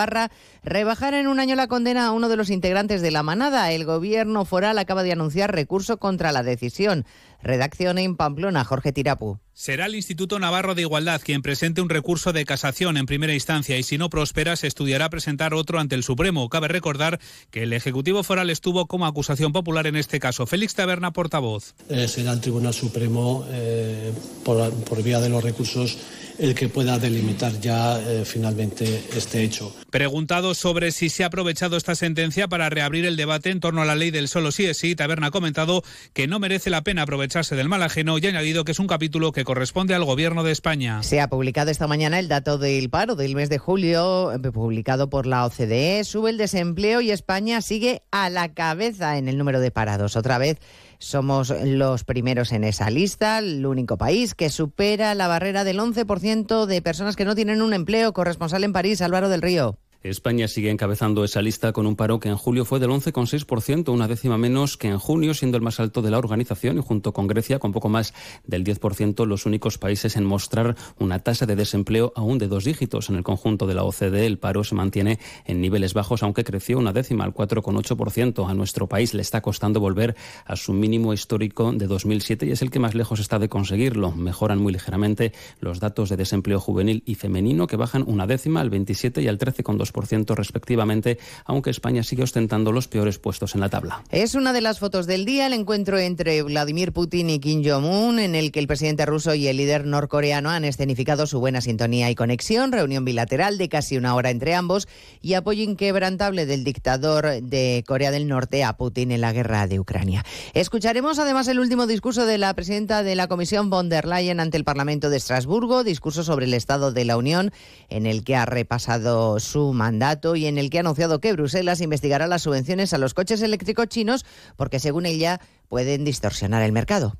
[0.64, 3.72] rebajara en un año la condena a uno de los integrantes de la manada.
[3.72, 7.06] El gobierno foral acaba de anunciar recurso contra la decisión.
[7.44, 9.38] Redacción en Pamplona, Jorge Tirapu.
[9.54, 13.78] Será el Instituto Navarro de Igualdad quien presente un recurso de casación en primera instancia
[13.78, 16.50] y si no prospera se estudiará presentar otro ante el Supremo.
[16.50, 17.20] Cabe recordar
[17.52, 20.48] que el Ejecutivo Foral estuvo como acusación popular en este caso.
[20.48, 21.76] Félix Taberna, portavoz.
[21.90, 24.12] Eh, será el Tribunal Supremo, eh,
[24.44, 26.00] por vía de los recursos,
[26.40, 29.76] el que pueda delimitar ya eh, finalmente este hecho.
[29.90, 33.86] Preguntado sobre si se ha aprovechado esta sentencia para reabrir el debate en torno a
[33.86, 35.84] la ley del solo sí es sí, Taberna ha comentado
[36.14, 39.32] que no merece la pena del mal ajeno y ha añadido que es un capítulo
[39.32, 41.02] que corresponde al Gobierno de España.
[41.02, 45.10] Se ha publicado esta mañana el dato del paro del mes de julio, eh, publicado
[45.10, 46.04] por la OCDE.
[46.04, 50.16] Sube el desempleo y España sigue a la cabeza en el número de parados.
[50.16, 50.60] Otra vez
[51.00, 56.68] somos los primeros en esa lista, el único país que supera la barrera del 11%
[56.68, 58.14] de personas que no tienen un empleo.
[58.14, 59.80] Corresponsal en París, Álvaro del Río.
[60.04, 64.10] España sigue encabezando esa lista con un paro que en julio fue del 11,6%, una
[64.10, 67.26] décima menos que en junio, siendo el más alto de la organización y junto con
[67.26, 68.14] Grecia con poco más
[68.46, 73.10] del 10%, los únicos países en mostrar una tasa de desempleo aún de dos dígitos.
[73.10, 76.78] En el conjunto de la OCDE el paro se mantiene en niveles bajos, aunque creció
[76.80, 78.50] una décima al 4,8%.
[78.50, 82.62] A nuestro país le está costando volver a su mínimo histórico de 2007 y es
[82.62, 84.12] el que más lejos está de conseguirlo.
[84.12, 85.32] Mejoran muy ligeramente
[85.62, 89.40] los datos de desempleo juvenil y femenino que bajan una décima al 27 y al
[89.40, 94.04] 13,2 2% respectivamente, aunque España sigue ostentando los peores puestos en la tabla.
[94.12, 98.20] Es una de las fotos del día, el encuentro entre Vladimir Putin y Kim Jong-un,
[98.20, 102.10] en el que el presidente ruso y el líder norcoreano han escenificado su buena sintonía
[102.10, 104.88] y conexión, reunión bilateral de casi una hora entre ambos
[105.22, 109.80] y apoyo inquebrantable del dictador de Corea del Norte a Putin en la guerra de
[109.80, 110.26] Ucrania.
[110.54, 114.58] Escucharemos además el último discurso de la presidenta de la Comisión von der Leyen ante
[114.58, 117.52] el Parlamento de Estrasburgo, discurso sobre el Estado de la Unión,
[117.90, 121.82] en el que ha repasado su mandato y en el que ha anunciado que Bruselas
[121.82, 124.26] investigará las subvenciones a los coches eléctricos chinos
[124.56, 127.18] porque, según ella, pueden distorsionar el mercado.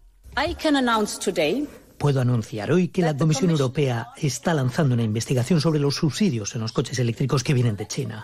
[1.98, 6.62] Puedo anunciar hoy que la Comisión Europea está lanzando una investigación sobre los subsidios en
[6.62, 8.24] los coches eléctricos que vienen de China.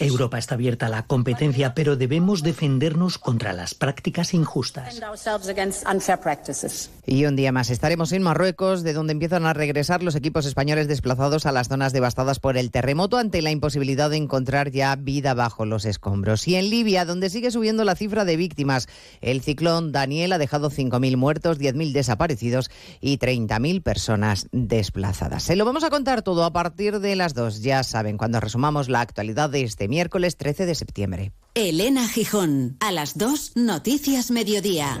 [0.00, 5.00] Europa está abierta a la competencia, pero debemos defendernos contra las prácticas injustas.
[7.06, 10.88] Y un día más estaremos en Marruecos, de donde empiezan a regresar los equipos españoles
[10.88, 15.34] desplazados a las zonas devastadas por el terremoto ante la imposibilidad de encontrar ya vida
[15.34, 16.48] bajo los escombros.
[16.48, 18.88] Y en Libia, donde sigue subiendo la cifra de víctimas.
[19.20, 22.70] El ciclón Daniel ha dejado 5.000 muertos, 10.000 desaparecidos
[23.00, 25.42] y 30.000 personas desplazadas.
[25.42, 27.62] Se lo vamos a contar todo a partir de las 2.
[27.62, 31.32] Ya saben, cuando resumamos la actualidad de este miércoles 13 de septiembre.
[31.54, 35.00] Elena Gijón, a las 2, Noticias Mediodía.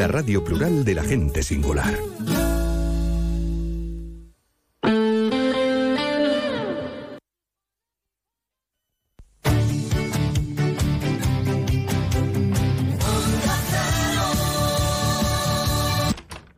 [0.07, 1.97] radio plural de la gente singular.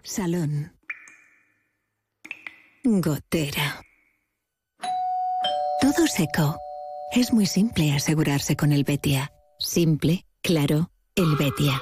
[0.03, 0.71] Salón.
[2.83, 3.81] Gotera.
[5.81, 6.57] Todo seco.
[7.11, 9.31] Es muy simple asegurarse con el Betia.
[9.57, 11.81] Simple, claro, el Betia.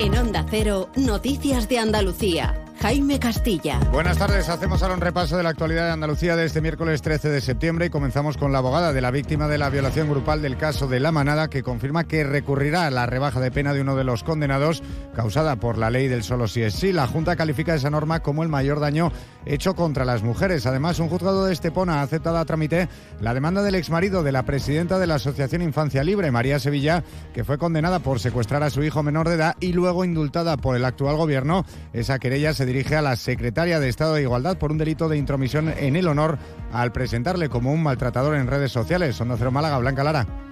[0.00, 2.64] En Onda Cero, Noticias de Andalucía.
[2.80, 3.78] Jaime Castilla.
[3.92, 7.28] Buenas tardes, hacemos ahora un repaso de la actualidad de Andalucía de este miércoles 13
[7.28, 10.56] de septiembre y comenzamos con la abogada de la víctima de la violación grupal del
[10.56, 13.96] caso de La Manada que confirma que recurrirá a la rebaja de pena de uno
[13.96, 14.82] de los condenados
[15.14, 16.94] causada por la ley del solo si es sí.
[16.94, 19.12] La Junta califica esa norma como el mayor daño
[19.46, 20.66] hecho contra las mujeres.
[20.66, 22.88] Además, un juzgado de Estepona ha aceptado a trámite
[23.20, 27.44] la demanda del exmarido de la presidenta de la Asociación Infancia Libre, María Sevilla, que
[27.44, 30.84] fue condenada por secuestrar a su hijo menor de edad y luego indultada por el
[30.84, 31.64] actual gobierno.
[31.92, 35.18] Esa querella se dirige a la secretaria de Estado de Igualdad por un delito de
[35.18, 36.38] intromisión en el honor
[36.72, 39.20] al presentarle como un maltratador en redes sociales.
[39.20, 40.49] Onda Cero Málaga, Blanca Lara.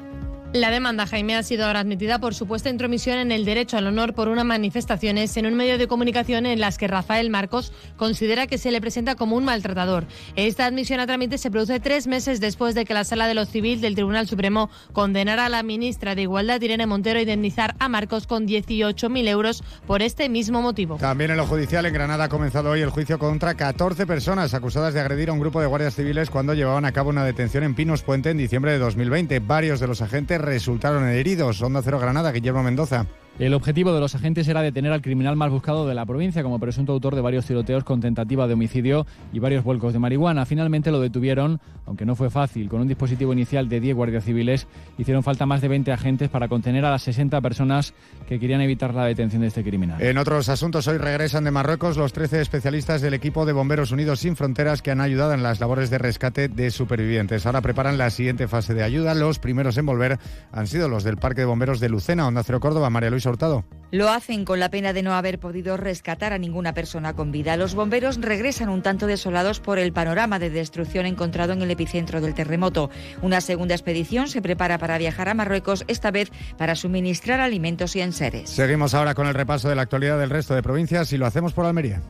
[0.55, 4.15] La demanda, Jaime, ha sido ahora admitida por supuesta intromisión en el derecho al honor
[4.15, 8.57] por unas manifestaciones en un medio de comunicación en las que Rafael Marcos considera que
[8.57, 10.07] se le presenta como un maltratador.
[10.37, 13.45] Esta admisión a trámite se produce tres meses después de que la Sala de lo
[13.45, 17.91] Civil del Tribunal Supremo condenara a la ministra de Igualdad, Irene Montero, a indemnizar a
[17.91, 20.97] Marcos con 18.000 euros por este mismo motivo.
[20.97, 24.95] También en lo judicial, en Granada ha comenzado hoy el juicio contra 14 personas acusadas
[24.95, 27.75] de agredir a un grupo de guardias civiles cuando llevaban a cabo una detención en
[27.75, 29.41] Pinos Puente en diciembre de 2020.
[29.41, 31.61] Varios de los agentes resultaron heridos.
[31.63, 33.07] Onda Cero Granada, Guillermo Mendoza.
[33.39, 36.59] El objetivo de los agentes era detener al criminal más buscado de la provincia como
[36.59, 40.45] presunto autor de varios tiroteos con tentativa de homicidio y varios vuelcos de marihuana.
[40.45, 42.69] Finalmente lo detuvieron, aunque no fue fácil.
[42.69, 44.67] Con un dispositivo inicial de 10 guardias civiles
[44.99, 47.95] hicieron falta más de 20 agentes para contener a las 60 personas
[48.27, 50.03] que querían evitar la detención de este criminal.
[50.03, 54.19] En otros asuntos, hoy regresan de Marruecos los 13 especialistas del equipo de Bomberos Unidos
[54.19, 57.47] Sin Fronteras que han ayudado en las labores de rescate de supervivientes.
[57.47, 59.15] Ahora preparan la siguiente fase de ayuda.
[59.15, 60.19] Los primeros en volver
[60.51, 63.65] han sido los del Parque de Bomberos de Lucena, Onda Cero Córdoba, María Luisa Hurtado.
[63.91, 67.57] Lo hacen con la pena de no haber podido rescatar a ninguna persona con vida.
[67.57, 72.21] Los bomberos regresan un tanto desolados por el panorama de destrucción encontrado en el epicentro
[72.21, 72.91] del terremoto.
[73.23, 78.03] Una segunda expedición se prepara para viajar a Marruecos, esta vez para suministrar alimentos y
[78.03, 78.51] enseres.
[78.51, 81.55] Seguimos ahora con el repaso de la actualidad del resto de provincias y lo hacemos
[81.55, 82.03] por Almería.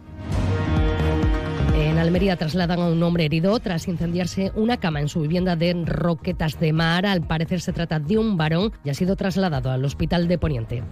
[2.08, 6.58] Almería trasladan a un hombre herido tras incendiarse una cama en su vivienda de Roquetas
[6.58, 7.04] de Mar.
[7.04, 10.82] Al parecer se trata de un varón y ha sido trasladado al hospital de Poniente.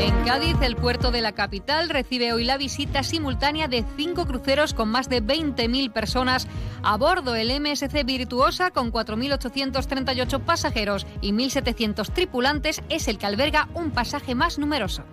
[0.00, 4.74] En Cádiz, el puerto de la capital recibe hoy la visita simultánea de cinco cruceros
[4.74, 6.48] con más de 20.000 personas
[6.82, 7.36] a bordo.
[7.36, 14.34] El MSC Virtuosa, con 4.838 pasajeros y 1.700 tripulantes, es el que alberga un pasaje
[14.34, 15.04] más numeroso.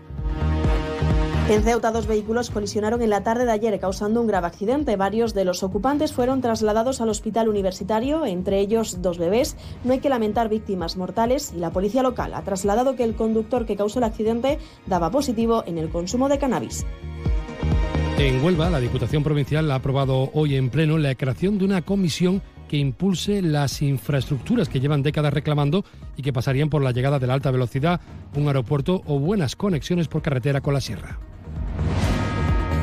[1.50, 4.96] En Ceuta, dos vehículos colisionaron en la tarde de ayer, causando un grave accidente.
[4.96, 9.58] Varios de los ocupantes fueron trasladados al hospital universitario, entre ellos dos bebés.
[9.84, 13.66] No hay que lamentar víctimas mortales y la policía local ha trasladado que el conductor
[13.66, 16.86] que causó el accidente daba positivo en el consumo de cannabis.
[18.18, 22.42] En Huelva, la Diputación Provincial ha aprobado hoy en pleno la creación de una comisión
[22.70, 25.84] que impulse las infraestructuras que llevan décadas reclamando
[26.16, 28.00] y que pasarían por la llegada de la alta velocidad,
[28.36, 31.20] un aeropuerto o buenas conexiones por carretera con la sierra.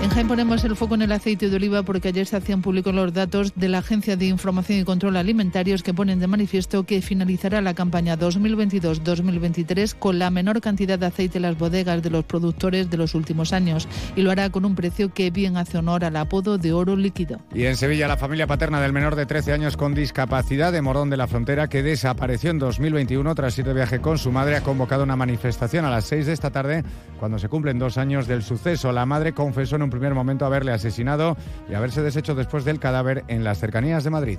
[0.03, 2.94] En Jaén ponemos el foco en el aceite de oliva porque ayer se hacían públicos
[2.94, 7.03] los datos de la Agencia de Información y Control Alimentarios que ponen de manifiesto que
[7.03, 12.24] finalizará la campaña 2022-2023 con la menor cantidad de aceite en las bodegas de los
[12.24, 13.86] productores de los últimos años
[14.16, 17.38] y lo hará con un precio que bien hace honor al apodo de oro líquido.
[17.55, 21.11] Y en Sevilla la familia paterna del menor de 13 años con discapacidad de Morón
[21.11, 24.62] de la Frontera que desapareció en 2021 tras ir de viaje con su madre ha
[24.62, 26.84] convocado una manifestación a las 6 de esta tarde
[27.18, 28.92] cuando se cumplen dos años del suceso.
[28.92, 31.36] La madre confesó en un primer momento haberle asesinado
[31.68, 34.38] y haberse deshecho después del cadáver en las cercanías de Madrid.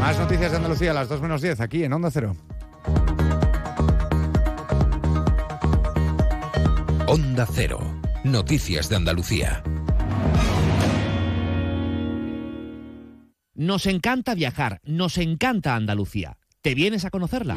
[0.00, 2.36] Más noticias de Andalucía a las 2 menos 10 aquí en Onda Cero.
[7.06, 7.78] Onda Cero.
[8.24, 9.62] Noticias de Andalucía.
[13.54, 16.38] Nos encanta viajar, nos encanta Andalucía.
[16.62, 17.56] ¿Te vienes a conocerla?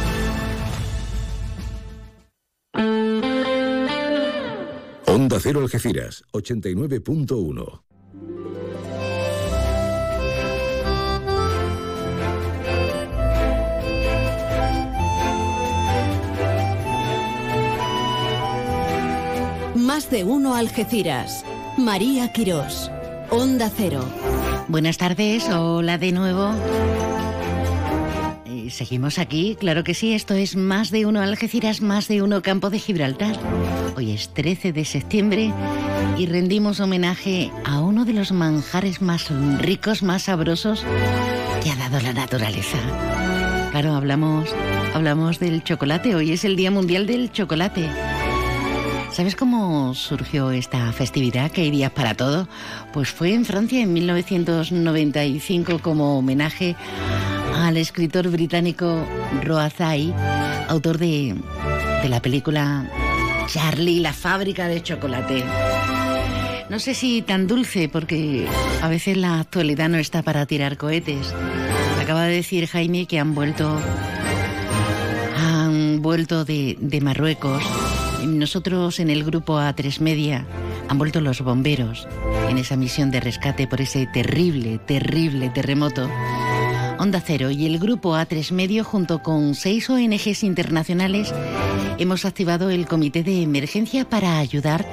[5.21, 7.81] Onda Cero Algeciras, 89.1.
[19.75, 21.45] Más de uno Algeciras.
[21.77, 22.89] María Quirós.
[23.29, 24.03] Onda Cero.
[24.69, 26.51] Buenas tardes, hola de nuevo.
[28.71, 32.69] Seguimos aquí, claro que sí, esto es Más de uno Algeciras, Más de uno Campo
[32.69, 33.37] de Gibraltar.
[33.97, 35.53] Hoy es 13 de septiembre
[36.17, 40.85] y rendimos homenaje a uno de los manjares más ricos, más sabrosos
[41.61, 42.77] que ha dado la naturaleza.
[43.71, 44.49] Claro, hablamos,
[44.93, 46.15] hablamos del chocolate.
[46.15, 47.89] Hoy es el Día Mundial del Chocolate.
[49.11, 52.47] ¿Sabes cómo surgió esta festividad que hay días para todo?
[52.93, 56.77] Pues fue en Francia en 1995 como homenaje
[57.71, 59.07] al escritor británico
[59.43, 60.13] Roazai,
[60.67, 61.33] autor de,
[62.03, 62.85] de la película
[63.47, 65.45] Charlie, la fábrica de chocolate.
[66.69, 68.45] No sé si tan dulce, porque
[68.81, 71.33] a veces la actualidad no está para tirar cohetes.
[72.01, 73.79] Acaba de decir Jaime que han vuelto.
[75.37, 77.63] Han vuelto de, de Marruecos.
[78.25, 80.45] Nosotros en el grupo A3 Media
[80.89, 82.05] han vuelto los bomberos
[82.49, 86.09] en esa misión de rescate por ese terrible, terrible terremoto.
[87.01, 91.33] Onda Cero y el grupo A3 Medio, junto con seis ONGs internacionales,
[91.97, 94.85] hemos activado el comité de emergencia para ayudar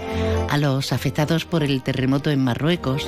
[0.49, 3.07] a los afectados por el terremoto en Marruecos.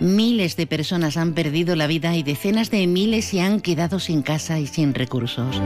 [0.00, 4.22] Miles de personas han perdido la vida y decenas de miles se han quedado sin
[4.22, 5.60] casa y sin recursos.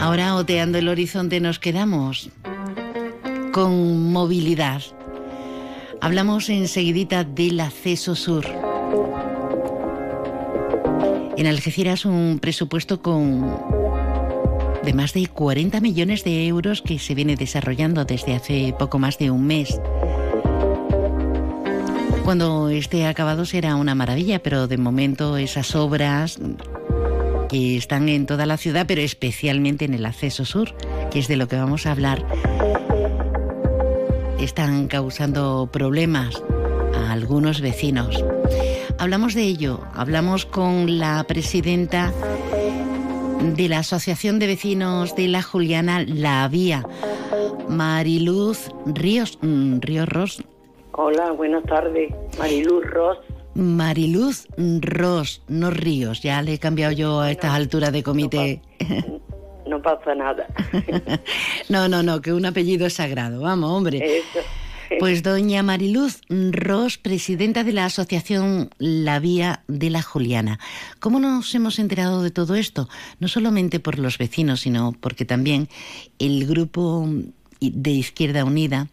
[0.00, 2.30] Ahora, oteando el horizonte, nos quedamos
[3.52, 4.82] con movilidad.
[6.00, 8.44] Hablamos enseguidita del acceso sur.
[11.36, 13.83] En Algeciras un presupuesto con
[14.84, 19.18] de más de 40 millones de euros que se viene desarrollando desde hace poco más
[19.18, 19.80] de un mes.
[22.24, 26.38] Cuando esté acabado será una maravilla, pero de momento esas obras
[27.48, 30.74] que están en toda la ciudad, pero especialmente en el acceso sur,
[31.10, 32.26] que es de lo que vamos a hablar,
[34.38, 36.42] están causando problemas
[36.94, 38.22] a algunos vecinos.
[38.98, 42.12] Hablamos de ello, hablamos con la presidenta
[43.52, 46.82] de la Asociación de Vecinos de la Juliana La Vía,
[47.68, 50.44] Mariluz Ríos, mm, Ríos Ros.
[50.92, 53.18] Hola, buenas tardes, Mariluz Ros.
[53.54, 54.48] Mariluz
[54.80, 58.62] Ros, no Ríos, ya le he cambiado yo a estas alturas de comité.
[59.66, 60.46] No pasa, nada.
[61.68, 64.22] no, no, no, que un apellido es sagrado, vamos, hombre.
[64.98, 70.58] Pues doña Mariluz Ros, presidenta de la Asociación La Vía de la Juliana.
[71.00, 72.88] ¿Cómo nos hemos enterado de todo esto?
[73.20, 75.68] No solamente por los vecinos, sino porque también
[76.18, 77.08] el grupo
[77.60, 78.88] de Izquierda Unida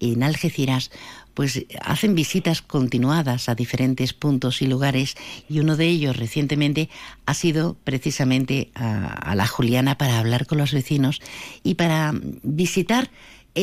[0.00, 0.90] en Algeciras
[1.34, 5.14] pues hacen visitas continuadas a diferentes puntos y lugares
[5.48, 6.90] y uno de ellos recientemente
[7.24, 11.20] ha sido precisamente a, la Juliana para hablar con los vecinos
[11.62, 13.10] y para visitar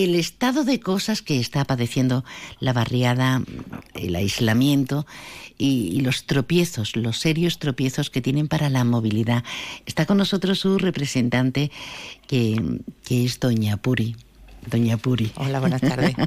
[0.04, 2.24] el estado de cosas que está padeciendo
[2.60, 3.42] la barriada,
[3.96, 5.08] el aislamiento
[5.58, 9.44] y, los tropiezos, los serios tropiezos que tienen para la movilidad.
[9.88, 11.72] Está con nosotros su representante,
[12.28, 14.16] que, que es Doña Puri.
[14.70, 15.32] Doña Puri.
[15.36, 16.14] Hola, buenas tardes.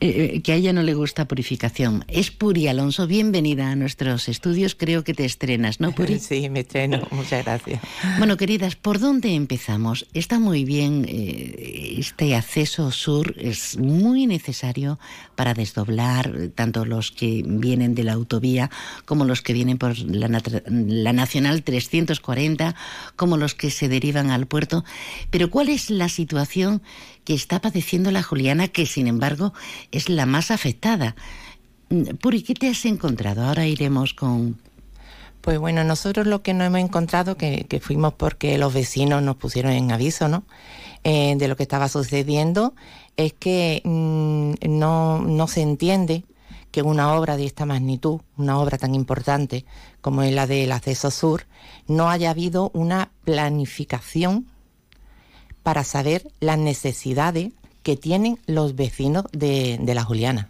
[0.00, 2.04] Eh, eh, que a ella no le gusta purificación.
[2.08, 4.74] Es Puri Alonso, bienvenida a nuestros estudios.
[4.74, 6.18] Creo que te estrenas, ¿no, Puri?
[6.26, 7.06] Sí, me estreno.
[7.12, 7.80] Muchas gracias.
[8.18, 10.06] Bueno, queridas, ¿por dónde empezamos?
[10.12, 14.98] Está muy bien eh, este acceso sur, es muy necesario
[15.36, 18.70] para desdoblar tanto los que vienen de la autovía
[19.04, 22.74] como los que vienen por la, la Nacional 340,
[23.14, 24.84] como los que se derivan al puerto.
[25.30, 26.82] Pero ¿cuál es la situación
[27.26, 29.52] que está padeciendo la Juliana, que sin embargo
[29.90, 31.16] es la más afectada.
[31.90, 33.44] Mm, Puri, ¿qué te has encontrado?
[33.44, 34.58] Ahora iremos con...
[35.40, 39.72] Pues bueno, nosotros lo que nos hemos encontrado, que, fuimos porque los vecinos nos pusieron
[39.72, 40.44] en aviso, ¿no?
[41.04, 42.74] Eh, de lo que estaba sucediendo,
[43.16, 46.24] es que mm, no, no se entiende
[46.70, 49.64] que una obra de esta magnitud, una obra tan importante
[50.00, 51.46] como es la del acceso sur,
[51.88, 54.46] no haya habido una planificación
[55.66, 57.50] para saber las necesidades
[57.82, 60.48] que tienen los vecinos de, la Juliana.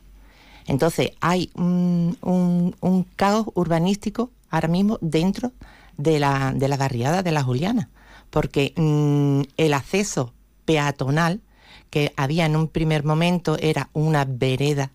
[0.67, 5.53] Entonces, hay un, caos urbanístico ahora mismo dentro
[5.97, 7.89] de la, de la barriada de la Juliana,
[8.29, 10.35] porque mm, el acceso
[10.67, 11.41] peatonal
[11.89, 14.91] que había en un primer momento era una vereda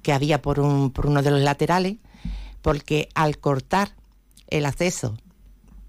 [0.00, 1.98] que había por, un, por uno de los laterales,
[2.62, 3.90] porque al cortar
[4.46, 5.18] el acceso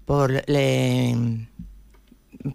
[0.04, 0.44] por,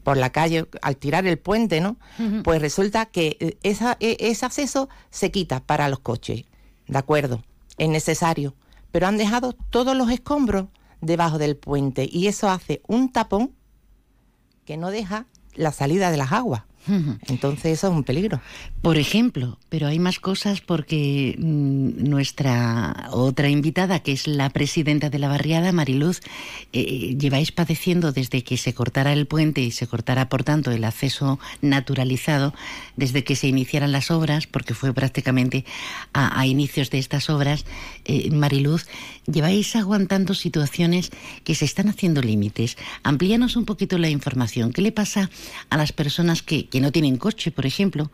[0.03, 1.97] por la calle al tirar el puente, ¿no?
[2.43, 6.45] Pues resulta que eh, esa, e, ese acceso se quita para los coches,
[6.87, 7.43] ¿de acuerdo?
[7.77, 8.55] Es necesario,
[8.91, 10.67] pero han dejado todos los escombros
[11.01, 13.51] debajo del puente y eso hace un tapón
[14.65, 16.63] que no deja la salida de las aguas.
[17.27, 18.41] Entonces eso es un peligro.
[18.81, 25.09] Por ejemplo, pero hay más cosas porque mm, nuestra otra invitada, que es la presidenta
[25.09, 26.21] de la barriada, Mariluz,
[26.73, 30.83] eh, lleváis padeciendo desde que se cortara el puente y se cortara, por tanto, el
[30.83, 32.53] acceso naturalizado,
[32.95, 35.65] desde que se iniciaran las obras, porque fue prácticamente
[36.13, 37.65] a, inicios de estas obras,
[38.05, 38.85] eh, Mariluz,
[39.25, 41.11] lleváis aguantando situaciones
[41.43, 42.77] que se están haciendo límites.
[43.03, 44.71] Amplíanos un poquito la información.
[44.71, 45.29] ¿Qué le pasa
[45.69, 48.07] a las personas que que no tienen coche, por ejemplo,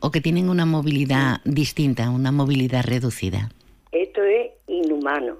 [0.00, 3.50] o que tienen una movilidad distinta, una movilidad reducida.
[3.92, 5.36] Esto es inhumano,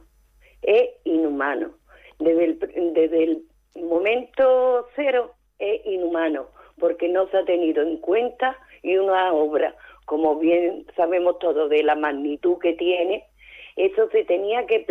[0.60, 1.70] es inhumano.
[2.18, 2.58] Desde el,
[2.92, 3.42] desde el
[3.76, 6.48] momento cero es inhumano,
[6.78, 9.74] porque no se ha tenido en cuenta y una obra,
[10.04, 13.24] como bien sabemos todos, de la magnitud que tiene,
[13.76, 14.84] eso se tenía que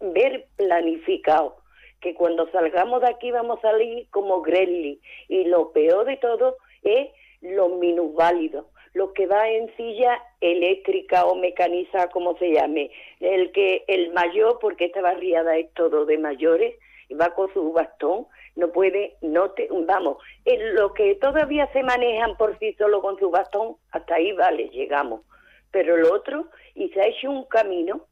[0.00, 1.56] ver planificado
[2.00, 5.00] que cuando salgamos de aquí vamos a salir como Grelly.
[5.28, 7.08] Y lo peor de todo es
[7.44, 12.90] los minusválidos, los que va en silla eléctrica o mecanizada, como se llame,
[13.20, 16.74] el que el mayor, porque esta barriada es todo de mayores,
[17.20, 18.26] va con su bastón,
[18.56, 23.18] no puede, no te, vamos, en lo que todavía se manejan por sí solo con
[23.18, 25.22] su bastón, hasta ahí vale, llegamos.
[25.70, 28.06] Pero lo otro, y se ha hecho un camino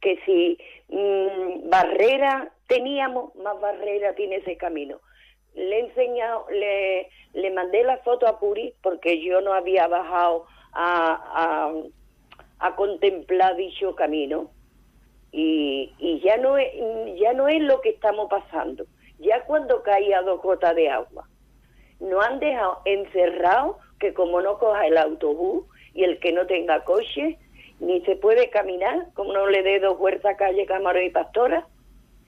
[0.00, 0.58] que si
[0.88, 4.98] mm, barrera teníamos, más barrera tiene ese camino
[5.54, 10.46] le he enseñado, le, le mandé la foto a Puri porque yo no había bajado
[10.72, 11.72] a,
[12.58, 14.50] a, contemplar dicho camino
[15.30, 16.68] y, y ya no es,
[17.20, 18.86] ya no es lo que estamos pasando
[19.22, 21.28] ya cuando caía dos gotas de agua.
[22.00, 26.84] No han dejado encerrado que como no coja el autobús y el que no tenga
[26.84, 27.38] coche,
[27.78, 31.66] ni se puede caminar, como no le dé dos vueltas calle Camarón y Pastora,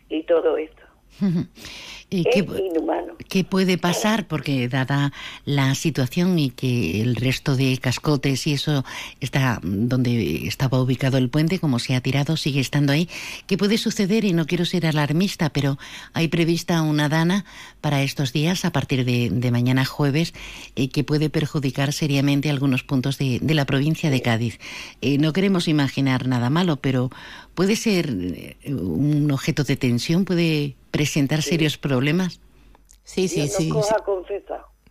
[0.09, 0.83] y todo esto.
[2.11, 3.15] qué, inhumano.
[3.29, 4.27] ¿Qué puede pasar?
[4.27, 5.13] Porque dada
[5.45, 8.85] la situación y que el resto de cascotes y eso
[9.21, 13.09] está donde estaba ubicado el puente, como se ha tirado, sigue estando ahí.
[13.47, 14.25] ¿Qué puede suceder?
[14.25, 15.79] Y no quiero ser alarmista, pero
[16.13, 17.45] hay prevista una dana
[17.81, 20.35] para estos días a partir de, mañana jueves
[20.75, 24.59] eh, que puede perjudicar seriamente algunos puntos de, la provincia de Cádiz.
[25.01, 27.11] Eh, no queremos imaginar nada malo, pero
[27.55, 32.41] puede ser eh, un objeto de tensión, puede presentar serios problemas.
[33.03, 33.69] Sí, sí, sí.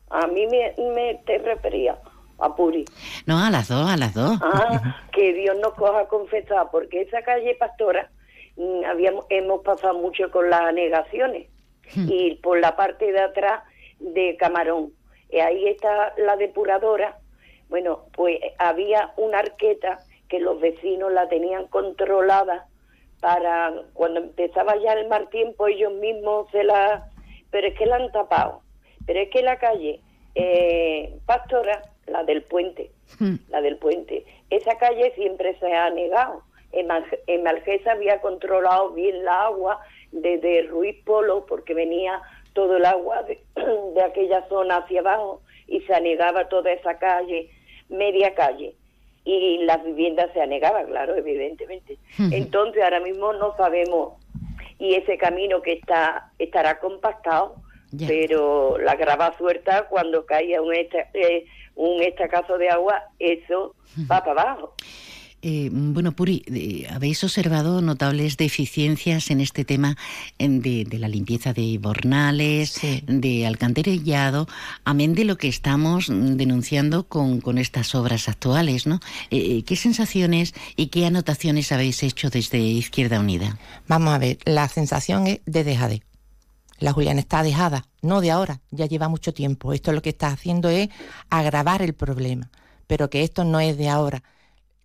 [0.10, 1.98] A mí me, te refería
[2.40, 2.84] a Puri.
[3.26, 4.38] No, a las dos, a las dos.
[4.42, 8.12] Ah, que Dios nos coja confesar, porque esa calle Pastora
[8.58, 11.48] mm, habíamos, hemos pasado mucho con las negaciones
[11.96, 12.08] hmm.
[12.10, 13.64] y por la parte de atrás
[14.00, 14.92] de Camarón.
[15.32, 17.18] Y ahí está la depuradora.
[17.70, 22.68] Bueno, pues había una arqueta que los vecinos la tenían controlada
[23.24, 27.10] para cuando empezaba ya el mal tiempo ellos mismos se la
[27.52, 28.62] pero es que la han tapado.
[29.06, 30.02] Pero es que la calle
[30.36, 33.36] eh, Pastora la del puente hmm.
[33.48, 36.42] la del puente esa calle siempre se ha negado.
[36.74, 36.90] En,
[37.28, 39.80] en Malgesa había controlado bien la agua
[40.12, 42.22] desde Ruiz Polo porque venía
[42.52, 43.42] todo el agua de,
[43.96, 47.50] de aquella zona hacia abajo y se anegaba toda esa calle
[47.88, 48.76] media calle
[49.26, 51.98] y las viviendas se anegaban, claro, evidentemente.
[52.32, 54.14] Entonces ahora mismo no sabemos
[54.80, 57.56] y ese camino que está estará compactado,
[58.08, 61.46] pero la grava suelta cuando caía un, esta, eh,
[61.76, 63.76] un estacazo de agua, eso
[64.12, 64.74] va para abajo.
[65.46, 69.98] Eh, bueno, Puri, eh, ¿habéis observado notables deficiencias en este tema
[70.40, 74.48] de, la limpieza de bornales, de alcantarillado,
[74.86, 78.88] amén de lo que estamos denunciando con, estas obras actuales?
[78.88, 79.02] ¿no?
[79.32, 83.58] Eh, ¿Qué sensaciones y qué anotaciones habéis hecho desde Izquierda Unida?
[83.90, 86.04] Vamos a ver, la sensación es de dejade.
[86.80, 89.74] La Juliana está dejada, no de ahora, ya lleva mucho tiempo.
[89.74, 90.88] Esto lo que está haciendo es
[91.30, 92.50] agravar el problema,
[92.88, 94.24] pero que esto no es de ahora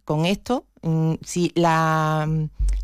[0.08, 2.26] con esto, mm, si la,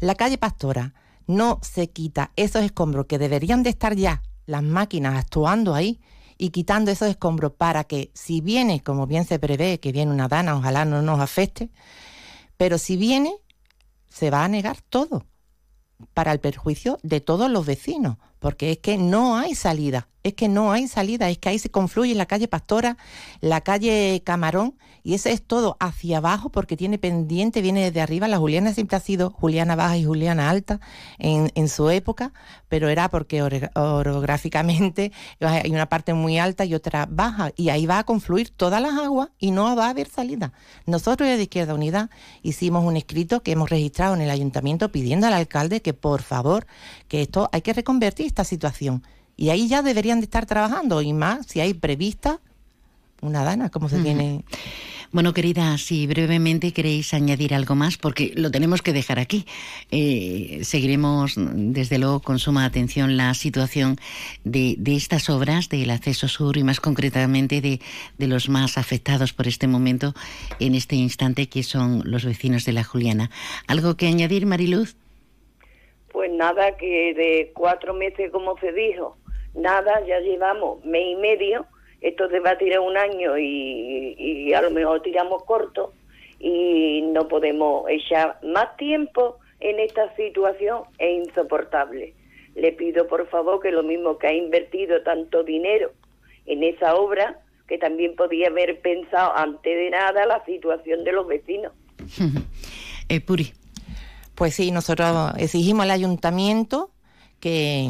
[0.00, 0.92] la calle Pastora
[1.26, 6.02] no se quita esos escombros que deberían de estar ya las máquinas actuando ahí
[6.36, 10.28] y quitando esos escombros para que si viene, como bien se prevé, que viene una
[10.28, 11.70] dana, ojalá no nos afecte,
[12.58, 13.34] pero si viene,
[14.06, 15.24] se va a negar todo
[16.12, 20.48] para el perjuicio de todos los vecinos, porque es que no hay salida, es que
[20.48, 22.96] no hay salida, es que ahí se confluye la calle Pastora,
[23.40, 28.26] la calle Camarón, y ese es todo hacia abajo porque tiene pendiente, viene desde arriba.
[28.26, 30.80] La Juliana siempre ha sido Juliana Baja y Juliana Alta
[31.18, 32.32] en, en su época,
[32.68, 37.98] pero era porque orográficamente hay una parte muy alta y otra baja, y ahí va
[37.98, 40.54] a confluir todas las aguas y no va a haber salida.
[40.86, 42.08] Nosotros de Izquierda Unidad
[42.42, 46.66] hicimos un escrito que hemos registrado en el ayuntamiento pidiendo al alcalde que por favor,
[47.08, 49.02] que esto hay que reconvertir esta situación.
[49.36, 52.40] Y ahí ya deberían de estar trabajando, y más si hay prevista
[53.24, 54.44] una dana, como se tiene.
[55.10, 59.46] Bueno, querida, si brevemente queréis añadir algo más, porque lo tenemos que dejar aquí.
[59.90, 63.96] Eh, seguiremos, desde luego, con suma atención la situación
[64.42, 67.80] de, estas obras del acceso sur y más concretamente de,
[68.18, 70.14] de, los más afectados por este momento,
[70.58, 73.30] en este instante, que son los vecinos de la Juliana.
[73.68, 74.96] ¿Algo que añadir, Mariluz?
[76.12, 79.16] Pues nada, que de cuatro meses, como se dijo,
[79.54, 81.66] nada, ya llevamos mes y medio
[82.04, 85.94] esto se va a tirar un año y, a lo mejor tiramos corto
[86.38, 92.12] y no podemos echar más tiempo en esta situación, es insoportable.
[92.56, 95.92] Le pido por favor que lo mismo que ha invertido tanto dinero
[96.44, 101.26] en esa obra, que también podía haber pensado antes de nada la situación de los
[101.26, 101.72] vecinos.
[103.08, 103.54] eh, Puri.
[104.34, 106.90] Pues sí, nosotros exigimos al ayuntamiento
[107.40, 107.88] que,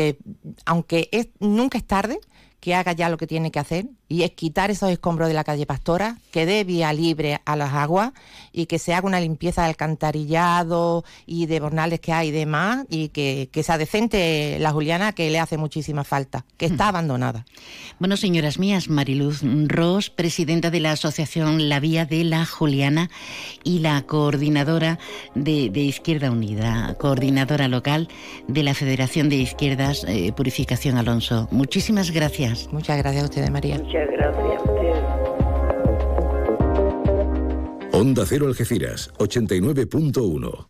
[0.00, 0.18] que
[0.64, 1.08] aunque
[1.40, 2.20] nunca es tarde,
[2.60, 5.44] que haga ya lo que tiene que hacer y es quitar esos escombros de la
[5.44, 8.10] calle Pastora, que dé vía libre a las aguas
[8.52, 12.86] y que se haga una limpieza de alcantarillado y de bornales que hay y demás
[12.90, 16.88] y que, sea decente la Juliana que le hace muchísima falta, que está mm.
[16.88, 17.46] abandonada.
[18.00, 23.10] Bueno, señoras mías, Mariluz Ross, presidenta de la Asociación La Vía de la Juliana
[23.62, 24.98] y la coordinadora
[25.36, 28.08] de, Izquierda Unida, coordinadora local
[28.48, 31.46] de la Federación de Izquierdas eh, Purificación Alonso.
[31.52, 32.68] Muchísimas gracias.
[32.72, 34.62] Muchas gracias a usted, María gracias.
[37.92, 40.69] Onda Cero Algeciras, 89.1.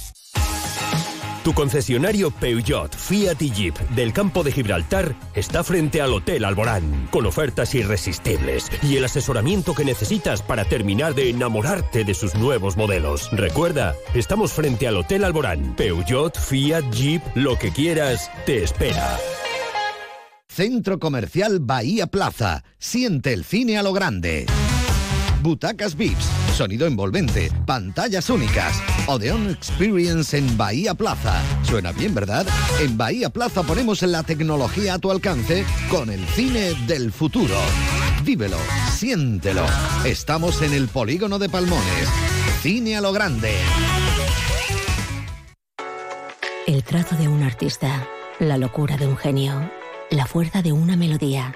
[1.43, 7.07] Tu concesionario Peugeot, Fiat y Jeep del campo de Gibraltar está frente al Hotel Alborán,
[7.09, 12.77] con ofertas irresistibles y el asesoramiento que necesitas para terminar de enamorarte de sus nuevos
[12.77, 13.29] modelos.
[13.31, 15.75] Recuerda, estamos frente al Hotel Alborán.
[15.75, 19.17] Peugeot, Fiat, Jeep, lo que quieras, te espera.
[20.47, 22.63] Centro Comercial Bahía Plaza.
[22.77, 24.45] Siente el cine a lo grande.
[25.41, 26.25] Butacas VIPs,
[26.55, 28.81] sonido envolvente, pantallas únicas.
[29.07, 31.41] Odeon Experience en Bahía Plaza.
[31.63, 32.45] Suena bien, ¿verdad?
[32.79, 37.55] En Bahía Plaza ponemos la tecnología a tu alcance con el cine del futuro.
[38.23, 38.57] Vívelo,
[38.91, 39.65] siéntelo.
[40.05, 42.07] Estamos en el polígono de Palmones.
[42.61, 43.55] Cine a lo grande.
[46.67, 48.07] El trazo de un artista,
[48.39, 49.71] la locura de un genio,
[50.11, 51.55] la fuerza de una melodía.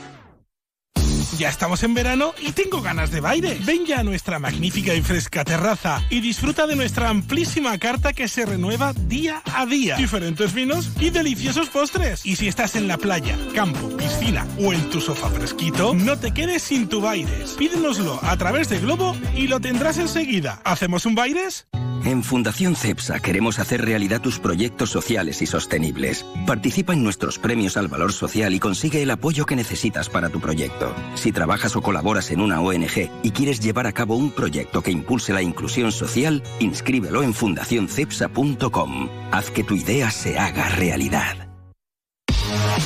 [1.37, 3.57] Ya estamos en verano y tengo ganas de baile.
[3.63, 8.27] Ven ya a nuestra magnífica y fresca terraza y disfruta de nuestra amplísima carta que
[8.27, 9.95] se renueva día a día.
[9.95, 12.25] Diferentes vinos y deliciosos postres.
[12.25, 16.31] Y si estás en la playa, campo, piscina o en tu sofá fresquito, no te
[16.31, 17.51] quedes sin tu Baires.
[17.57, 20.61] Pídenoslo a través de Globo y lo tendrás enseguida.
[20.63, 21.67] ¿Hacemos un Baires?
[22.03, 26.25] En Fundación CEPSA queremos hacer realidad tus proyectos sociales y sostenibles.
[26.47, 30.39] Participa en nuestros premios al valor social y consigue el apoyo que necesitas para tu
[30.39, 30.95] proyecto.
[31.13, 34.91] Si trabajas o colaboras en una ONG y quieres llevar a cabo un proyecto que
[34.91, 39.09] impulse la inclusión social, inscríbelo en fundacioncepsa.com.
[39.31, 41.51] Haz que tu idea se haga realidad.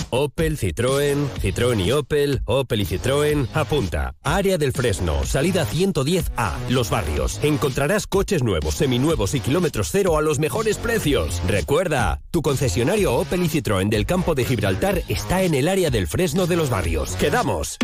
[0.10, 3.48] Opel, Citroën, Citroën y Opel, Opel y Citroën.
[3.54, 4.16] Apunta.
[4.24, 7.40] Área del Fresno, salida 110A, Los Barrios.
[7.44, 11.42] Encontrarás coches nuevos, seminuevos y kilómetros cero a los mejores precios.
[11.48, 16.08] Recuerda, tu concesionario Opel y Citroën del campo de Gibraltar está en el área del
[16.08, 17.16] Fresno de Los Barrios.
[17.16, 17.78] ¡Quedamos!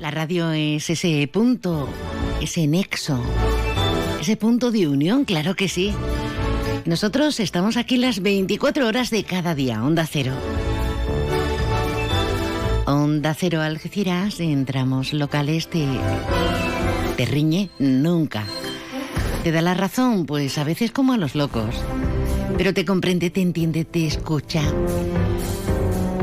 [0.00, 1.88] La radio es ese punto,
[2.40, 3.20] ese nexo,
[4.20, 5.92] ese punto de unión, claro que sí.
[6.84, 10.32] Nosotros estamos aquí las 24 horas de cada día, Onda Cero.
[12.86, 15.84] Onda Cero Algeciras, entramos locales, te,
[17.16, 18.44] te riñe nunca.
[19.42, 20.26] ¿Te da la razón?
[20.26, 21.74] Pues a veces como a los locos.
[22.56, 24.62] Pero te comprende, te entiende, te escucha.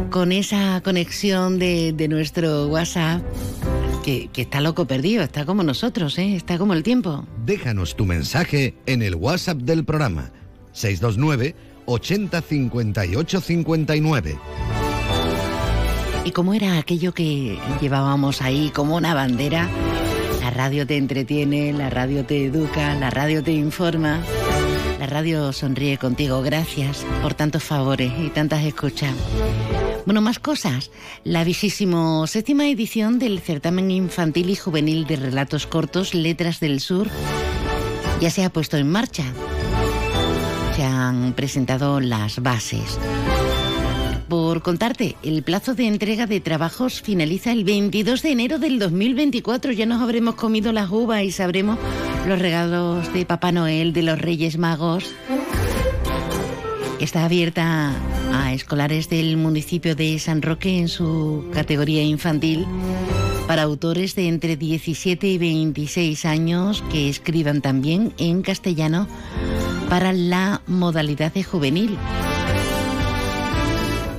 [0.10, 3.22] Con esa conexión de, de nuestro WhatsApp,
[4.04, 6.36] que, que, está loco perdido, está como nosotros, ¿eh?
[6.36, 7.26] está como el tiempo.
[7.46, 10.32] Déjanos tu mensaje en el WhatsApp del programa
[10.74, 11.56] 629
[11.86, 14.40] 80 58 59.
[16.26, 19.70] ¿Y cómo era aquello que llevábamos ahí como una bandera?
[20.42, 24.22] La radio te entretiene, la radio te educa, la radio te informa.
[25.04, 26.42] La radio sonríe contigo.
[26.42, 29.14] Gracias por tantos favores y tantas escuchas.
[30.06, 30.92] Bueno, más cosas.
[31.26, 37.10] La visísimo séptima edición del certamen infantil y juvenil de relatos cortos Letras del Sur
[38.22, 39.26] ya se ha puesto en marcha.
[40.78, 42.98] Se han presentado las bases.
[44.34, 49.74] Por contarte, el plazo de entrega de trabajos finaliza el 22 de enero del 2024.
[49.74, 51.78] Ya nos habremos comido las uvas y sabremos
[52.28, 55.14] los regalos de Papá Noel, de los Reyes Magos.
[57.00, 57.94] Está abierta
[58.34, 62.66] a escolares del municipio de San Roque en su categoría infantil
[63.48, 69.08] para autores de entre 17 y 26 años que escriban también en castellano
[69.90, 72.00] para la modalidad de juvenil.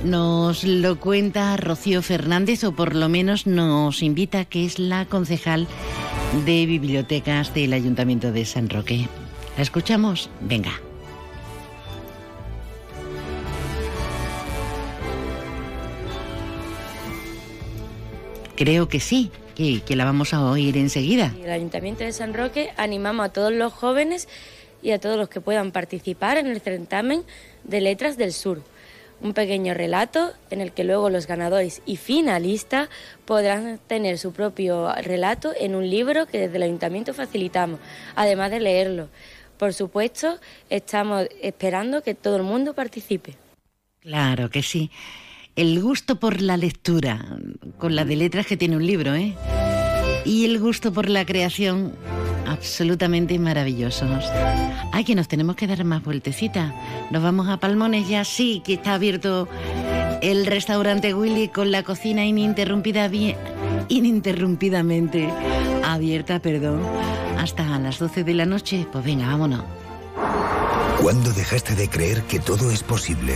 [0.05, 5.67] Nos lo cuenta Rocío Fernández, o por lo menos nos invita, que es la concejal
[6.45, 9.07] de bibliotecas del Ayuntamiento de San Roque.
[9.57, 10.29] ¿La escuchamos?
[10.41, 10.73] Venga.
[18.55, 21.33] Creo que sí, que, la vamos a oír enseguida.
[21.43, 24.27] El Ayuntamiento de San Roque animamos a todos los jóvenes
[24.83, 27.23] y a todos los que puedan participar en el certamen
[27.63, 28.61] de letras del sur
[29.21, 32.89] un pequeño relato en el que luego los ganadores y finalistas
[33.25, 37.79] podrán tener su propio relato en un libro que desde el ayuntamiento facilitamos,
[38.15, 39.09] además de leerlo.
[39.57, 40.37] Por supuesto,
[40.69, 43.35] estamos esperando que todo el mundo participe.
[44.01, 44.91] Claro que sí.
[45.55, 47.25] El gusto por la lectura,
[47.77, 49.33] con la de letras que tiene un libro, ¿eh?
[50.25, 51.95] Y el gusto por la creación,
[52.47, 54.25] absolutamente maravillosos.
[54.91, 56.73] Ay, que nos tenemos que dar más vueltecita.
[57.11, 59.47] Nos vamos a Palmones ya, sí, que está abierto
[60.21, 63.09] el restaurante Willy con la cocina ininterrumpida
[63.87, 65.29] ininterrumpidamente
[65.83, 66.81] abierta, perdón,
[67.37, 68.87] hasta las 12 de la noche.
[68.91, 69.63] Pues venga, vámonos.
[71.01, 73.35] ¿Cuándo dejaste de creer que todo es posible?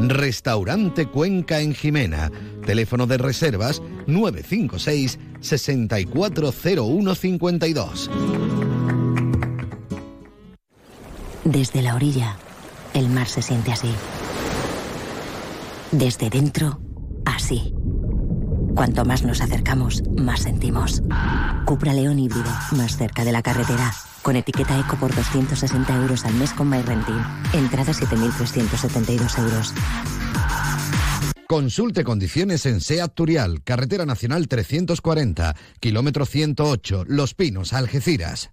[0.00, 2.30] Restaurante Cuenca en Jimena.
[2.64, 8.10] Teléfono de reservas 956 640152.
[11.44, 12.36] Desde la orilla,
[12.94, 13.92] el mar se siente así.
[15.92, 16.80] Desde dentro,
[17.24, 17.74] así.
[18.78, 21.02] Cuanto más nos acercamos, más sentimos.
[21.64, 23.92] Cupra León híbrido, más cerca de la carretera.
[24.22, 27.20] Con etiqueta Eco por 260 euros al mes con MyRenting.
[27.54, 29.74] Entrada 7.372 euros.
[31.48, 38.52] Consulte condiciones en SEAT Turial, Carretera Nacional 340, kilómetro 108, Los Pinos, Algeciras.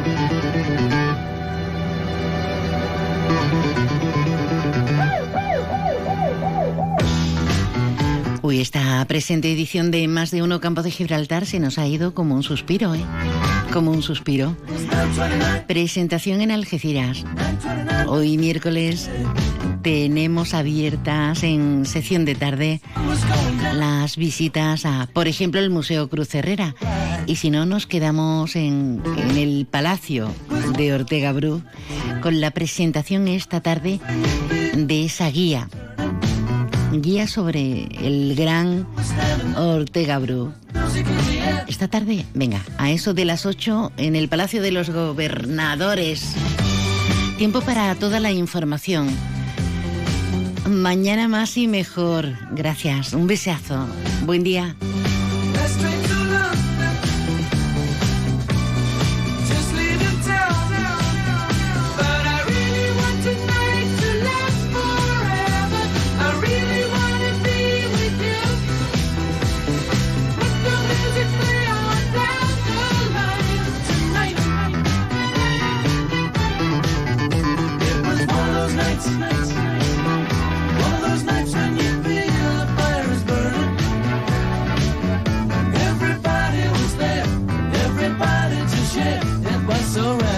[8.51, 12.13] Uy, esta presente edición de Más de Uno Campo de Gibraltar se nos ha ido
[12.13, 13.05] como un suspiro, ¿eh?
[13.71, 14.57] Como un suspiro.
[15.69, 17.23] Presentación en Algeciras.
[18.07, 19.09] Hoy miércoles
[19.83, 22.81] tenemos abiertas en sección de tarde
[23.73, 26.75] las visitas a, por ejemplo, el Museo Cruz Herrera.
[27.27, 30.29] Y si no, nos quedamos en, en el Palacio
[30.77, 31.61] de Ortega Bru
[32.21, 34.01] con la presentación esta tarde
[34.75, 35.69] de esa guía
[36.91, 38.87] guía sobre el gran
[39.55, 40.51] Ortega Bru.
[41.67, 46.35] Esta tarde, venga, a eso de las 8 en el Palacio de los Gobernadores.
[47.37, 49.09] Tiempo para toda la información.
[50.67, 52.37] Mañana más y mejor.
[52.51, 53.13] Gracias.
[53.13, 53.87] Un besazo.
[54.25, 54.75] Buen día.
[90.01, 90.30] surround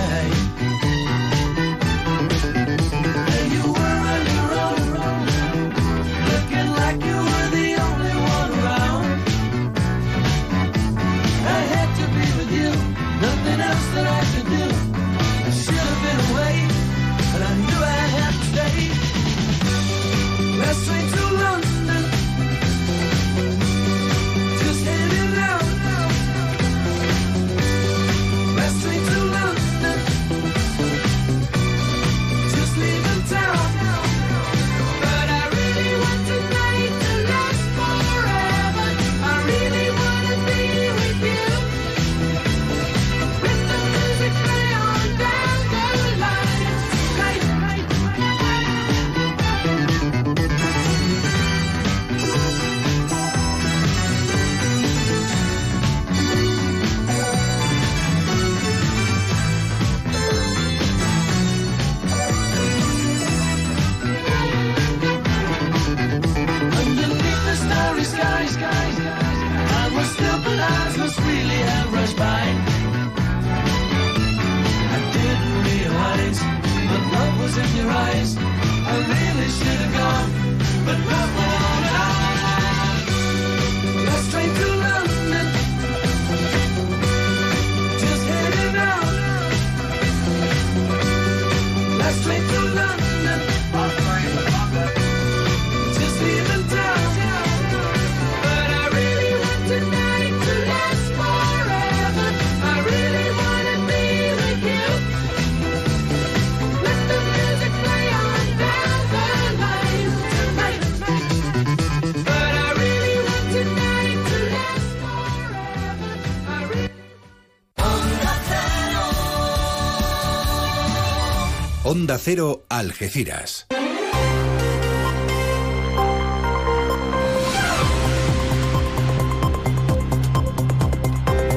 [122.03, 123.65] Onda Cero Algeciras.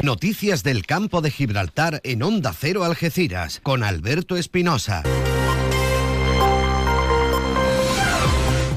[0.05, 5.03] Noticias del campo de Gibraltar en Onda Cero Algeciras con Alberto Espinosa.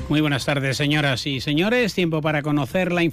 [0.09, 1.93] Muy buenas tardes, señoras y señores.
[1.93, 3.07] Tiempo para conocer la información.